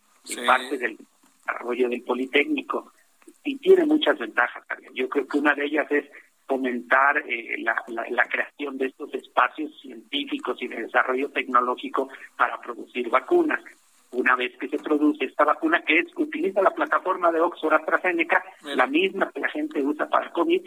[0.45, 0.97] parte del
[1.37, 2.91] desarrollo del Politécnico
[3.43, 4.63] y tiene muchas ventajas.
[4.93, 6.05] Yo creo que una de ellas es
[6.47, 8.92] fomentar eh, la, la, creación de
[9.33, 13.61] espacios científicos y de desarrollo tecnológico para producir vacunas.
[14.11, 18.43] Una vez que se produce esta vacuna, que es utiliza la plataforma de Oxford AstraZeneca,
[18.75, 20.61] la misma que la gente usa para COVID,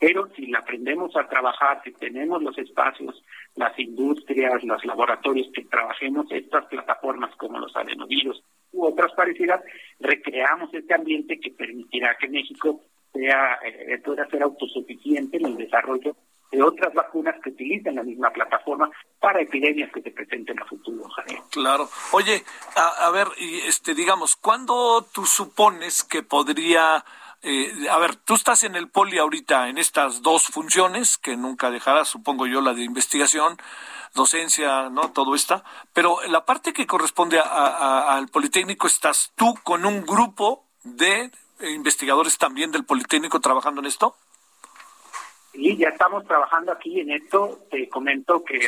[0.00, 3.22] pero si la aprendemos a trabajar, si tenemos los espacios,
[3.54, 8.42] las industrias, los laboratorios que trabajemos estas plataformas como los adenovirus
[8.72, 9.62] u otras parecidas,
[10.00, 12.80] recreamos este ambiente que permitirá que México
[13.12, 16.16] sea, eh, pueda ser autosuficiente en el desarrollo
[16.58, 18.90] de otras vacunas que utilicen la misma plataforma
[19.20, 21.04] para epidemias que se presenten a futuro,
[21.52, 21.88] Claro.
[22.10, 22.44] Oye,
[22.74, 27.04] a, ver, este, digamos, ¿cuándo tú supones que podría
[27.42, 31.70] eh, a ver, tú estás en el poli ahorita en estas dos funciones que nunca
[31.70, 33.56] dejarás, supongo yo, la de investigación,
[34.16, 35.12] docencia, ¿no?
[35.12, 35.62] Todo está.
[35.92, 41.30] Pero la parte que corresponde al Politécnico estás tú con un grupo de
[41.60, 44.16] investigadores también del Politécnico trabajando en esto?
[45.58, 47.66] Sí, ya estamos trabajando aquí en esto.
[47.68, 48.60] Te comento que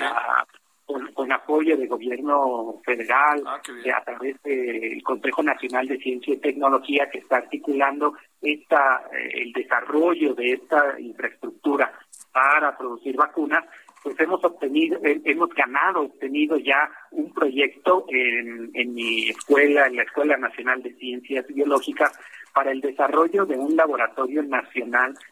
[1.14, 3.60] con, apoyo del gobierno federal, ah,
[3.94, 9.52] a través del Consejo Nacional de Ciencia y Tecnología, que está articulando esta, eh, el
[9.52, 11.92] desarrollo de esta infraestructura
[12.32, 13.64] para producir vacunas,
[14.02, 20.02] pues hemos obtenido, hemos ganado, obtenido ya un proyecto en, en mi escuela, en la
[20.02, 22.18] Escuela Nacional de Ciencias Biológicas,
[22.52, 25.29] para el desarrollo de un laboratorio nacional eh,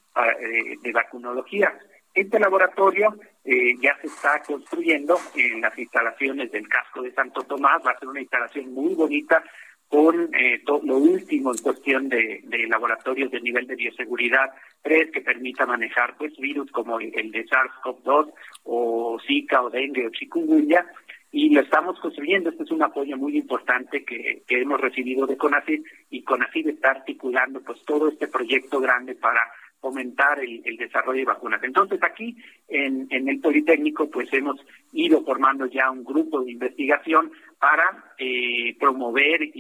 [0.83, 1.73] de vacunología.
[2.19, 3.15] Este laboratorio
[3.45, 7.99] eh, ya se está construyendo en las instalaciones del casco de Santo Tomás, va a
[7.99, 9.43] ser una instalación muy bonita
[9.87, 14.51] con eh, lo último en cuestión de, laboratorios de nivel de bioseguridad
[14.83, 18.33] 3 que permita manejar pues virus como el, de SARS-CoV-2
[18.65, 20.85] o Zika o dengue o chikungunya
[21.31, 22.51] y lo estamos construyendo.
[22.51, 26.91] Este es un apoyo muy importante que, que hemos recibido de CONACYT y CONACYT está
[26.91, 29.41] articulando pues todo este proyecto grande para
[29.81, 31.63] fomentar el, desarrollo de vacunas.
[31.63, 32.37] Entonces aquí
[32.69, 34.57] en, en, el Politécnico pues hemos
[34.93, 39.53] ido formando ya un grupo de investigación para eh, promover y,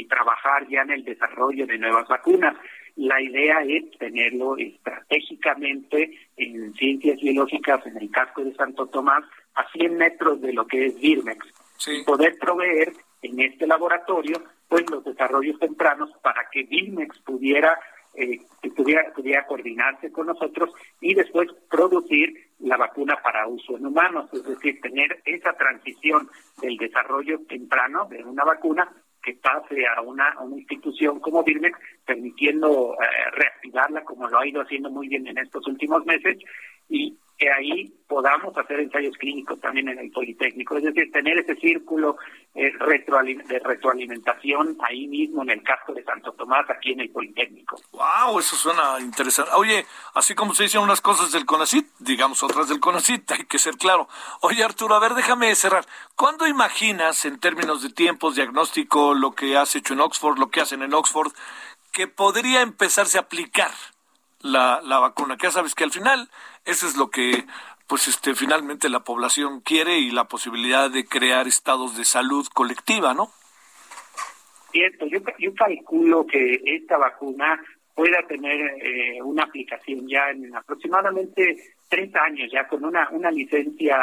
[0.00, 2.56] y, trabajar ya en el desarrollo de nuevas vacunas.
[2.96, 9.24] La idea es tenerlo estratégicamente en ciencias biológicas en el casco de Santo Tomás
[9.54, 11.46] a 100 metros de lo que es Birmex
[11.86, 12.92] y poder proveer
[13.22, 17.78] en este laboratorio pues los desarrollos tempranos para que Birmex pudiera
[18.16, 23.86] eh, que pudiera, pudiera coordinarse con nosotros y después producir la vacuna para uso en
[23.86, 26.28] humanos, es decir, tener esa transición
[26.60, 28.88] del desarrollo temprano de una vacuna
[29.22, 34.60] que pase a una, una institución como Birmex, permitiendo eh, reactivarla como lo ha ido
[34.60, 36.38] haciendo muy bien en estos últimos meses
[36.88, 41.56] y que ahí podamos hacer ensayos clínicos también en el Politécnico, es decir, tener ese
[41.56, 42.16] círculo
[42.54, 47.80] eh, de retroalimentación ahí mismo en el casco de Santo Tomás, aquí en el Politécnico.
[47.92, 48.38] ¡Wow!
[48.38, 49.50] Eso suena interesante.
[49.56, 53.58] Oye, así como se dicen unas cosas del CONACIT, digamos otras del CONACIT, hay que
[53.58, 54.08] ser claro.
[54.42, 55.84] Oye, Arturo, a ver, déjame cerrar.
[56.14, 60.60] ¿Cuándo imaginas, en términos de tiempos, diagnóstico, lo que has hecho en Oxford, lo que
[60.60, 61.32] hacen en Oxford,
[61.90, 63.70] que podría empezarse a aplicar
[64.44, 65.36] la, la vacuna?
[65.36, 66.28] Que ya sabes que al final
[66.64, 67.44] eso es lo que
[67.86, 73.12] pues este finalmente la población quiere y la posibilidad de crear estados de salud colectiva,
[73.14, 73.28] ¿no?
[74.70, 77.60] Cierto, yo, yo calculo que esta vacuna
[77.94, 81.56] pueda tener eh, una aplicación ya en aproximadamente
[81.88, 83.96] 30 años, ya con una, una licencia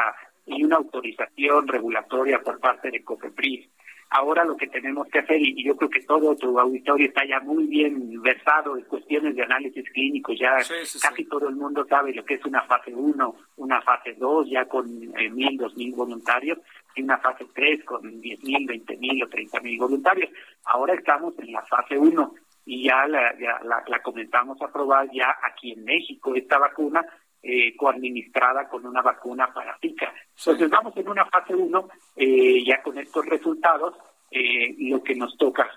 [0.46, 3.68] y una autorización regulatoria por parte de COFEPRIS.
[4.14, 7.40] Ahora lo que tenemos que hacer, y yo creo que todo tu auditorio está ya
[7.40, 10.58] muy bien versado en cuestiones de análisis clínico, ya
[11.02, 14.66] casi todo el mundo sabe lo que es una fase 1, una fase 2, ya
[14.66, 14.86] con
[15.18, 16.60] eh, mil, dos mil voluntarios,
[16.94, 20.30] y una fase 3 con diez mil, veinte mil o treinta mil voluntarios.
[20.66, 22.36] Ahora estamos en la fase 1
[22.66, 27.02] y ya la, ya la, la comenzamos a probar ya aquí en México esta vacuna
[27.44, 30.14] eh, coadministrada con una vacuna para Zika.
[30.38, 33.96] Entonces vamos en una fase 1, eh, ya con estos resultados,
[34.30, 35.70] eh, lo que nos toca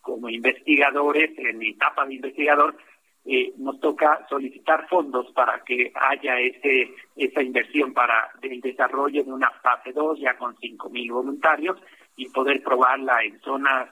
[0.00, 2.76] como investigadores, en mi etapa de investigador,
[3.24, 9.32] eh, nos toca solicitar fondos para que haya ese esa inversión para el desarrollo de
[9.32, 11.78] una fase 2 ya con 5.000 voluntarios
[12.16, 13.90] y poder probarla en zonas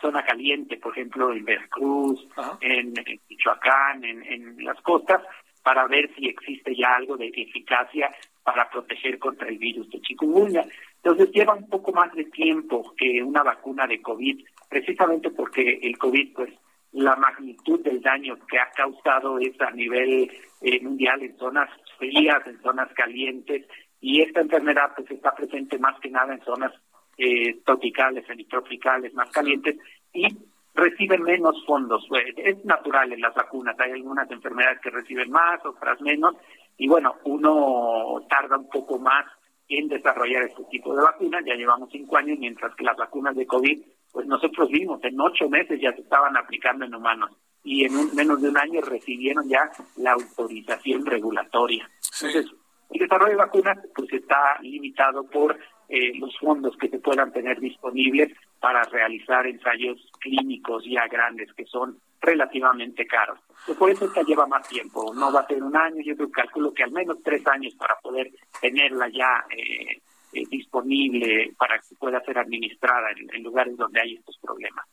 [0.00, 2.26] zona caliente, por ejemplo, en Veracruz,
[2.60, 2.94] en,
[3.28, 5.20] Michoacán, en, en las costas,
[5.62, 8.10] para ver si existe ya algo de eficacia
[8.42, 10.64] para proteger contra el virus de chikungunya.
[10.96, 15.96] Entonces lleva un poco más de tiempo que una vacuna de COVID, precisamente porque el
[15.98, 16.52] COVID, pues
[16.92, 22.46] la magnitud del daño que ha causado es a nivel eh, mundial en zonas frías,
[22.46, 23.66] en zonas calientes,
[24.00, 26.72] y esta enfermedad pues está presente más que nada en zonas
[27.16, 29.76] eh, tropicales, semitropicales, más calientes,
[30.12, 30.26] y
[30.74, 32.06] reciben menos fondos.
[32.36, 36.34] Es natural en las vacunas, hay algunas enfermedades que reciben más, otras menos,
[36.78, 39.26] y bueno, uno tarda un poco más
[39.68, 43.46] en desarrollar este tipo de vacunas, ya llevamos cinco años, mientras que las vacunas de
[43.46, 47.30] COVID, pues nosotros vimos, en ocho meses ya se estaban aplicando en humanos
[47.64, 51.88] y en un, menos de un año recibieron ya la autorización regulatoria.
[52.20, 52.52] Entonces,
[52.90, 55.56] el desarrollo de vacunas pues está limitado por
[55.88, 61.66] eh, los fondos que se puedan tener disponibles para realizar ensayos clínicos ya grandes que
[61.66, 63.40] son relativamente caros.
[63.66, 66.72] Pues por eso esta lleva más tiempo, no va a ser un año, yo calculo
[66.72, 68.30] que al menos tres años para poder
[68.60, 70.00] tenerla ya eh,
[70.32, 74.86] eh, disponible para que pueda ser administrada en, lugares donde hay estos problemas.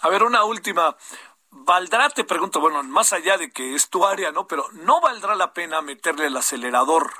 [0.00, 0.96] A ver, una última.
[1.50, 4.46] ¿Valdrá, te pregunto, bueno, más allá de que es tu área, ¿no?
[4.46, 7.10] Pero ¿no valdrá la pena meterle el acelerador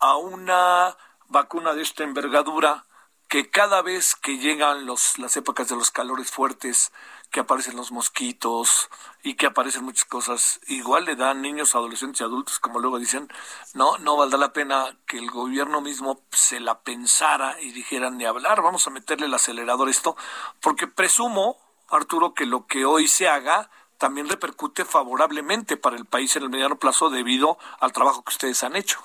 [0.00, 0.96] a una
[1.34, 2.86] vacuna de esta envergadura
[3.28, 6.92] que cada vez que llegan los, las épocas de los calores fuertes,
[7.32, 8.88] que aparecen los mosquitos
[9.24, 10.60] y que aparecen muchas cosas.
[10.68, 13.28] Igual le dan niños, adolescentes y adultos, como luego dicen,
[13.72, 18.24] no, no valdrá la pena que el gobierno mismo se la pensara y dijera ni
[18.24, 20.16] hablar, vamos a meterle el acelerador a esto,
[20.60, 21.56] porque presumo,
[21.90, 23.68] Arturo, que lo que hoy se haga
[23.98, 28.62] también repercute favorablemente para el país en el mediano plazo debido al trabajo que ustedes
[28.62, 29.00] han hecho.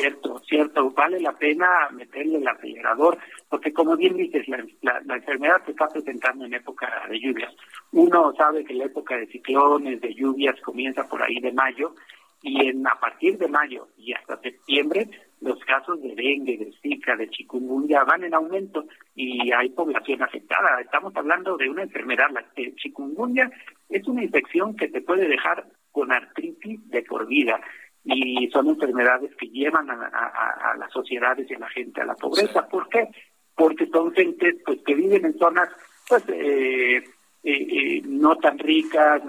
[0.00, 3.18] Cierto, cierto, vale la pena meterle el acelerador,
[3.48, 4.64] porque como bien dices, la,
[5.04, 7.52] la, enfermedad se está presentando en época de lluvias.
[7.90, 11.94] Uno sabe que la época de ciclones, de lluvias, comienza por ahí de mayo,
[12.42, 15.08] y en, a partir de mayo y hasta septiembre,
[15.40, 18.84] los casos de dengue, de zika, de chikungunya van en aumento
[19.16, 20.80] y hay población afectada.
[20.80, 22.44] Estamos hablando de una enfermedad, la
[22.76, 23.50] chikungunya
[23.88, 27.60] es una infección que te puede dejar con artritis de por vida
[28.04, 32.66] y son enfermedades que llevan a, las sociedades y a la gente a la pobreza.
[32.68, 33.08] ¿Por qué?
[33.54, 35.68] Porque son gentes pues que viven en zonas
[36.08, 37.04] pues eh, eh,
[37.44, 39.22] eh, no tan ricas,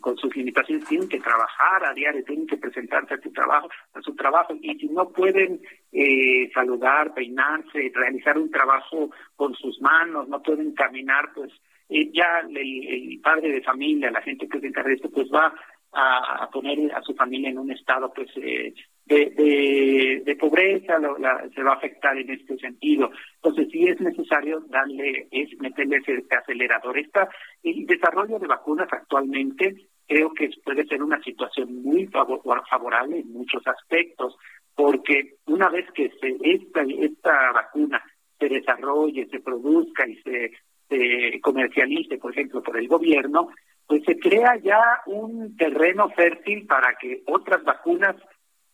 [0.00, 4.00] con sus limitaciones, tienen que trabajar a diario, tienen que presentarse a su trabajo, a
[4.00, 5.60] su trabajo, y si no pueden
[6.52, 11.52] saludar, peinarse, realizar un trabajo con sus manos, no pueden caminar, pues
[11.88, 15.54] ya el, padre de familia, la gente que se encarga de esto, pues va
[15.94, 18.74] a, poner a su familia en un estado pues eh,
[19.06, 20.98] de, de, pobreza,
[21.54, 23.10] se va a afectar en este sentido.
[23.36, 26.98] Entonces sí es necesario darle, es meterle ese acelerador.
[26.98, 27.28] Esta,
[27.62, 33.66] el desarrollo de vacunas actualmente creo que puede ser una situación muy favorable en muchos
[33.66, 34.36] aspectos,
[34.74, 38.02] porque una vez que se, esta, esta vacuna
[38.38, 40.52] se desarrolle, se produzca y se,
[40.88, 43.50] se comercialice, por ejemplo, por el gobierno,
[43.86, 48.16] pues se crea ya un terreno fértil para que otras vacunas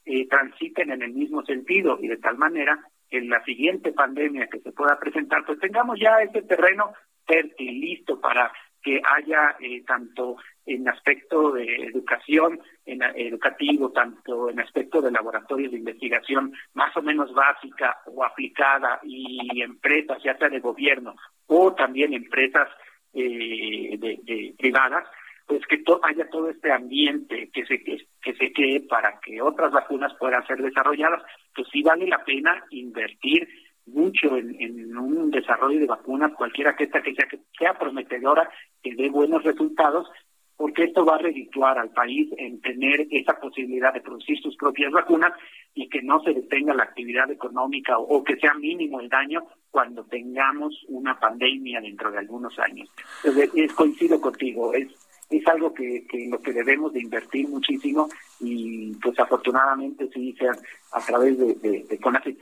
[0.05, 4.47] eh, transiten en el mismo sentido y de tal manera que en la siguiente pandemia
[4.47, 6.93] que se pueda presentar, pues tengamos ya ese terreno
[7.27, 8.53] fértil, listo para
[8.83, 15.73] que haya eh, tanto en aspecto de educación, en educativo, tanto en aspecto de laboratorios
[15.73, 21.15] de investigación más o menos básica o aplicada y empresas, ya sea de gobierno
[21.47, 22.69] o también empresas
[23.13, 25.05] eh, de, privadas,
[25.47, 30.13] pues que haya todo este ambiente que se que, se cree para que otras vacunas
[30.19, 31.23] puedan ser desarrolladas,
[31.55, 33.49] pues sí vale la pena invertir
[33.87, 37.15] mucho en, un desarrollo de vacunas, cualquiera que esta que
[37.59, 38.49] sea prometedora,
[38.83, 40.09] que dé buenos resultados,
[40.57, 44.93] porque esto va a redituar al país en tener esa posibilidad de producir sus propias
[44.93, 45.33] vacunas
[45.81, 50.05] y que no se detenga la actividad económica o, que sea mínimo el daño cuando
[50.05, 52.89] tengamos una pandemia dentro de algunos años.
[53.25, 54.89] Entonces, coincido contigo, es
[55.31, 58.09] es algo que, que lo que debemos de invertir muchísimo
[58.41, 61.99] y pues afortunadamente sí se a través de, de, de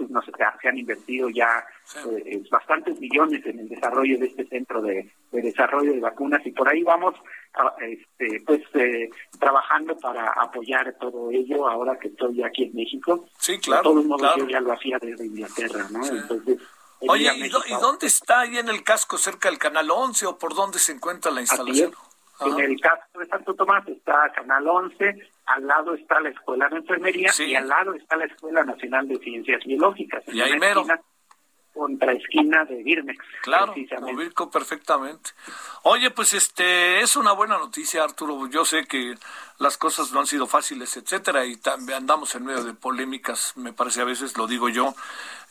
[0.09, 1.65] nos, se han invertido ya
[2.07, 6.67] eh, bastantes millones en el desarrollo de este centro de, desarrollo de vacunas y por
[6.67, 7.15] ahí vamos
[7.81, 13.27] este, pues eh, trabajando para apoyar todo ello ahora que estoy aquí en México.
[13.39, 13.91] Sí, claro.
[13.91, 16.07] De todos modos yo ya lo hacía desde Inglaterra, ¿no?
[16.07, 16.59] Entonces
[17.01, 20.79] Oye, ¿y, dónde está ahí en el casco, cerca del Canal 11 o por dónde
[20.79, 21.93] se encuentra la instalación?
[22.41, 26.77] En el casco de Santo Tomás está Canal 11, al lado está la Escuela de
[26.77, 30.23] Enfermería y al lado está la Escuela Nacional de Ciencias Biológicas.
[30.29, 30.85] Y ahí mero.
[31.73, 33.25] contra esquina de Birmex.
[33.43, 35.31] Claro, lo ubico perfectamente.
[35.83, 38.49] Oye, pues este es una buena noticia, Arturo.
[38.49, 39.15] Yo sé que
[39.59, 43.73] las cosas no han sido fáciles, etcétera, y también andamos en medio de polémicas, me
[43.73, 44.95] parece a veces, lo digo yo,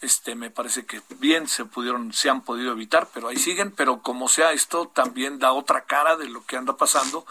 [0.01, 4.01] este, me parece que bien se pudieron, se han podido evitar, pero ahí siguen, pero
[4.01, 7.25] como sea esto, también da otra cara de lo que anda pasando.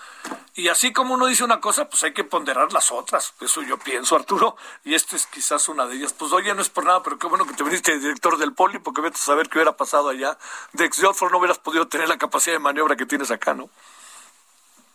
[0.54, 3.34] Y así como uno dice una cosa, pues hay que ponderar las otras.
[3.40, 6.12] Eso yo pienso, Arturo, y esta es quizás una de ellas.
[6.12, 8.78] Pues oye, no es por nada, pero qué bueno que te viniste director del poli,
[8.78, 10.38] porque vete a saber qué hubiera pasado allá.
[10.72, 13.70] De ex no hubieras podido tener la capacidad de maniobra que tienes acá, ¿no?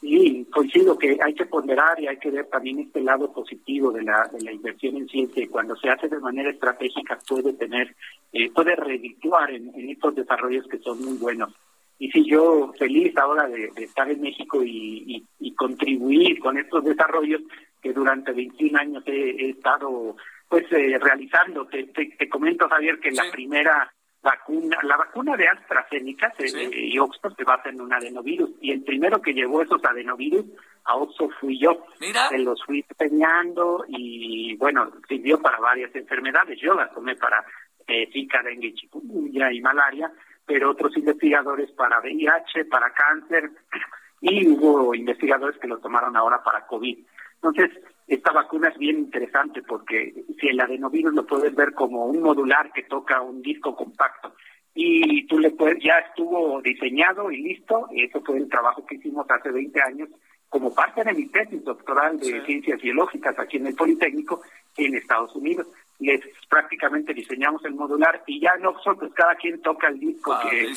[0.01, 4.01] Sí, coincido que hay que ponderar y hay que ver también este lado positivo de
[4.01, 7.95] la, de la inversión en ciencia y cuando se hace de manera estratégica puede tener,
[8.33, 11.53] eh, puede redituar en, estos desarrollos que son muy buenos.
[11.99, 15.23] Y si yo feliz ahora de, estar en México y,
[15.55, 17.41] contribuir con estos desarrollos
[17.79, 20.15] que durante 21 años he, estado
[20.49, 21.67] pues eh, realizando.
[21.67, 26.33] Te, te, comento, Javier, que la primera vacuna, la vacuna de AstraZeneca
[26.73, 30.45] y Oxford se basa en un adenovirus y el primero que llevó esos adenovirus
[30.85, 31.85] a Oxford fui yo.
[31.99, 32.27] Mira.
[32.29, 36.59] Se los fui empeñando y bueno, sirvió para varias enfermedades.
[36.59, 37.43] Yo las tomé para
[37.87, 40.11] eh, Zika, dengue, chikungunya y malaria,
[40.45, 43.51] pero otros investigadores para VIH, para cáncer
[44.21, 46.97] y hubo investigadores que lo tomaron ahora para COVID.
[47.35, 47.71] Entonces,
[48.13, 52.71] esta vacuna es bien interesante porque si el adenovirus lo puedes ver como un modular
[52.73, 54.33] que toca un disco compacto
[54.73, 59.25] y tú le puedes, ya estuvo diseñado y listo, eso fue el trabajo que hicimos
[59.29, 60.09] hace 20 años
[60.49, 64.41] como parte de mi tesis doctoral de ciencias biológicas aquí en el Politécnico
[64.75, 65.67] en Estados Unidos.
[66.01, 70.73] Les prácticamente diseñamos el modular y ya nosotros cada quien toca el disco que,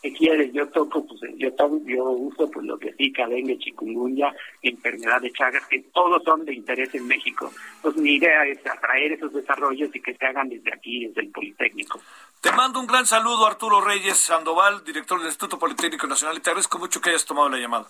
[0.00, 0.50] que, quiere.
[0.50, 1.50] Yo toco, pues yo
[1.84, 6.54] yo uso pues lo que sí, dengue, chikungunya, enfermedad de Chagas, que todos son de
[6.54, 7.52] interés en México.
[7.82, 11.30] Pues mi idea es atraer esos desarrollos y que se hagan desde aquí, desde el
[11.30, 12.00] Politécnico.
[12.40, 16.50] Te mando un gran saludo, Arturo Reyes Sandoval, director del Instituto Politécnico Nacional, y te
[16.50, 17.86] agradezco mucho que hayas tomado la llamada.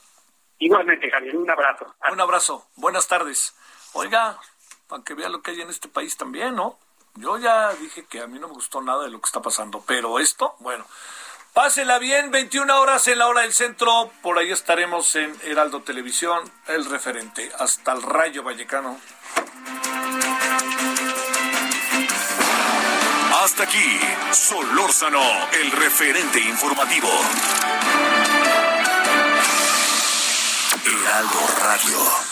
[0.59, 1.95] Igualmente, Javier, un abrazo.
[2.13, 3.55] Un abrazo, buenas tardes.
[3.95, 4.39] Oiga,
[4.93, 6.79] para que vea lo que hay en este país también, ¿no?
[7.15, 9.83] Yo ya dije que a mí no me gustó nada de lo que está pasando,
[9.87, 10.85] pero esto, bueno,
[11.55, 16.43] pásela bien, 21 horas en la hora del centro, por ahí estaremos en Heraldo Televisión,
[16.67, 19.01] el referente, hasta el Rayo Vallecano.
[23.43, 23.99] Hasta aquí,
[24.33, 25.23] Solórzano,
[25.53, 27.09] el referente informativo.
[30.85, 32.32] Heraldo Radio.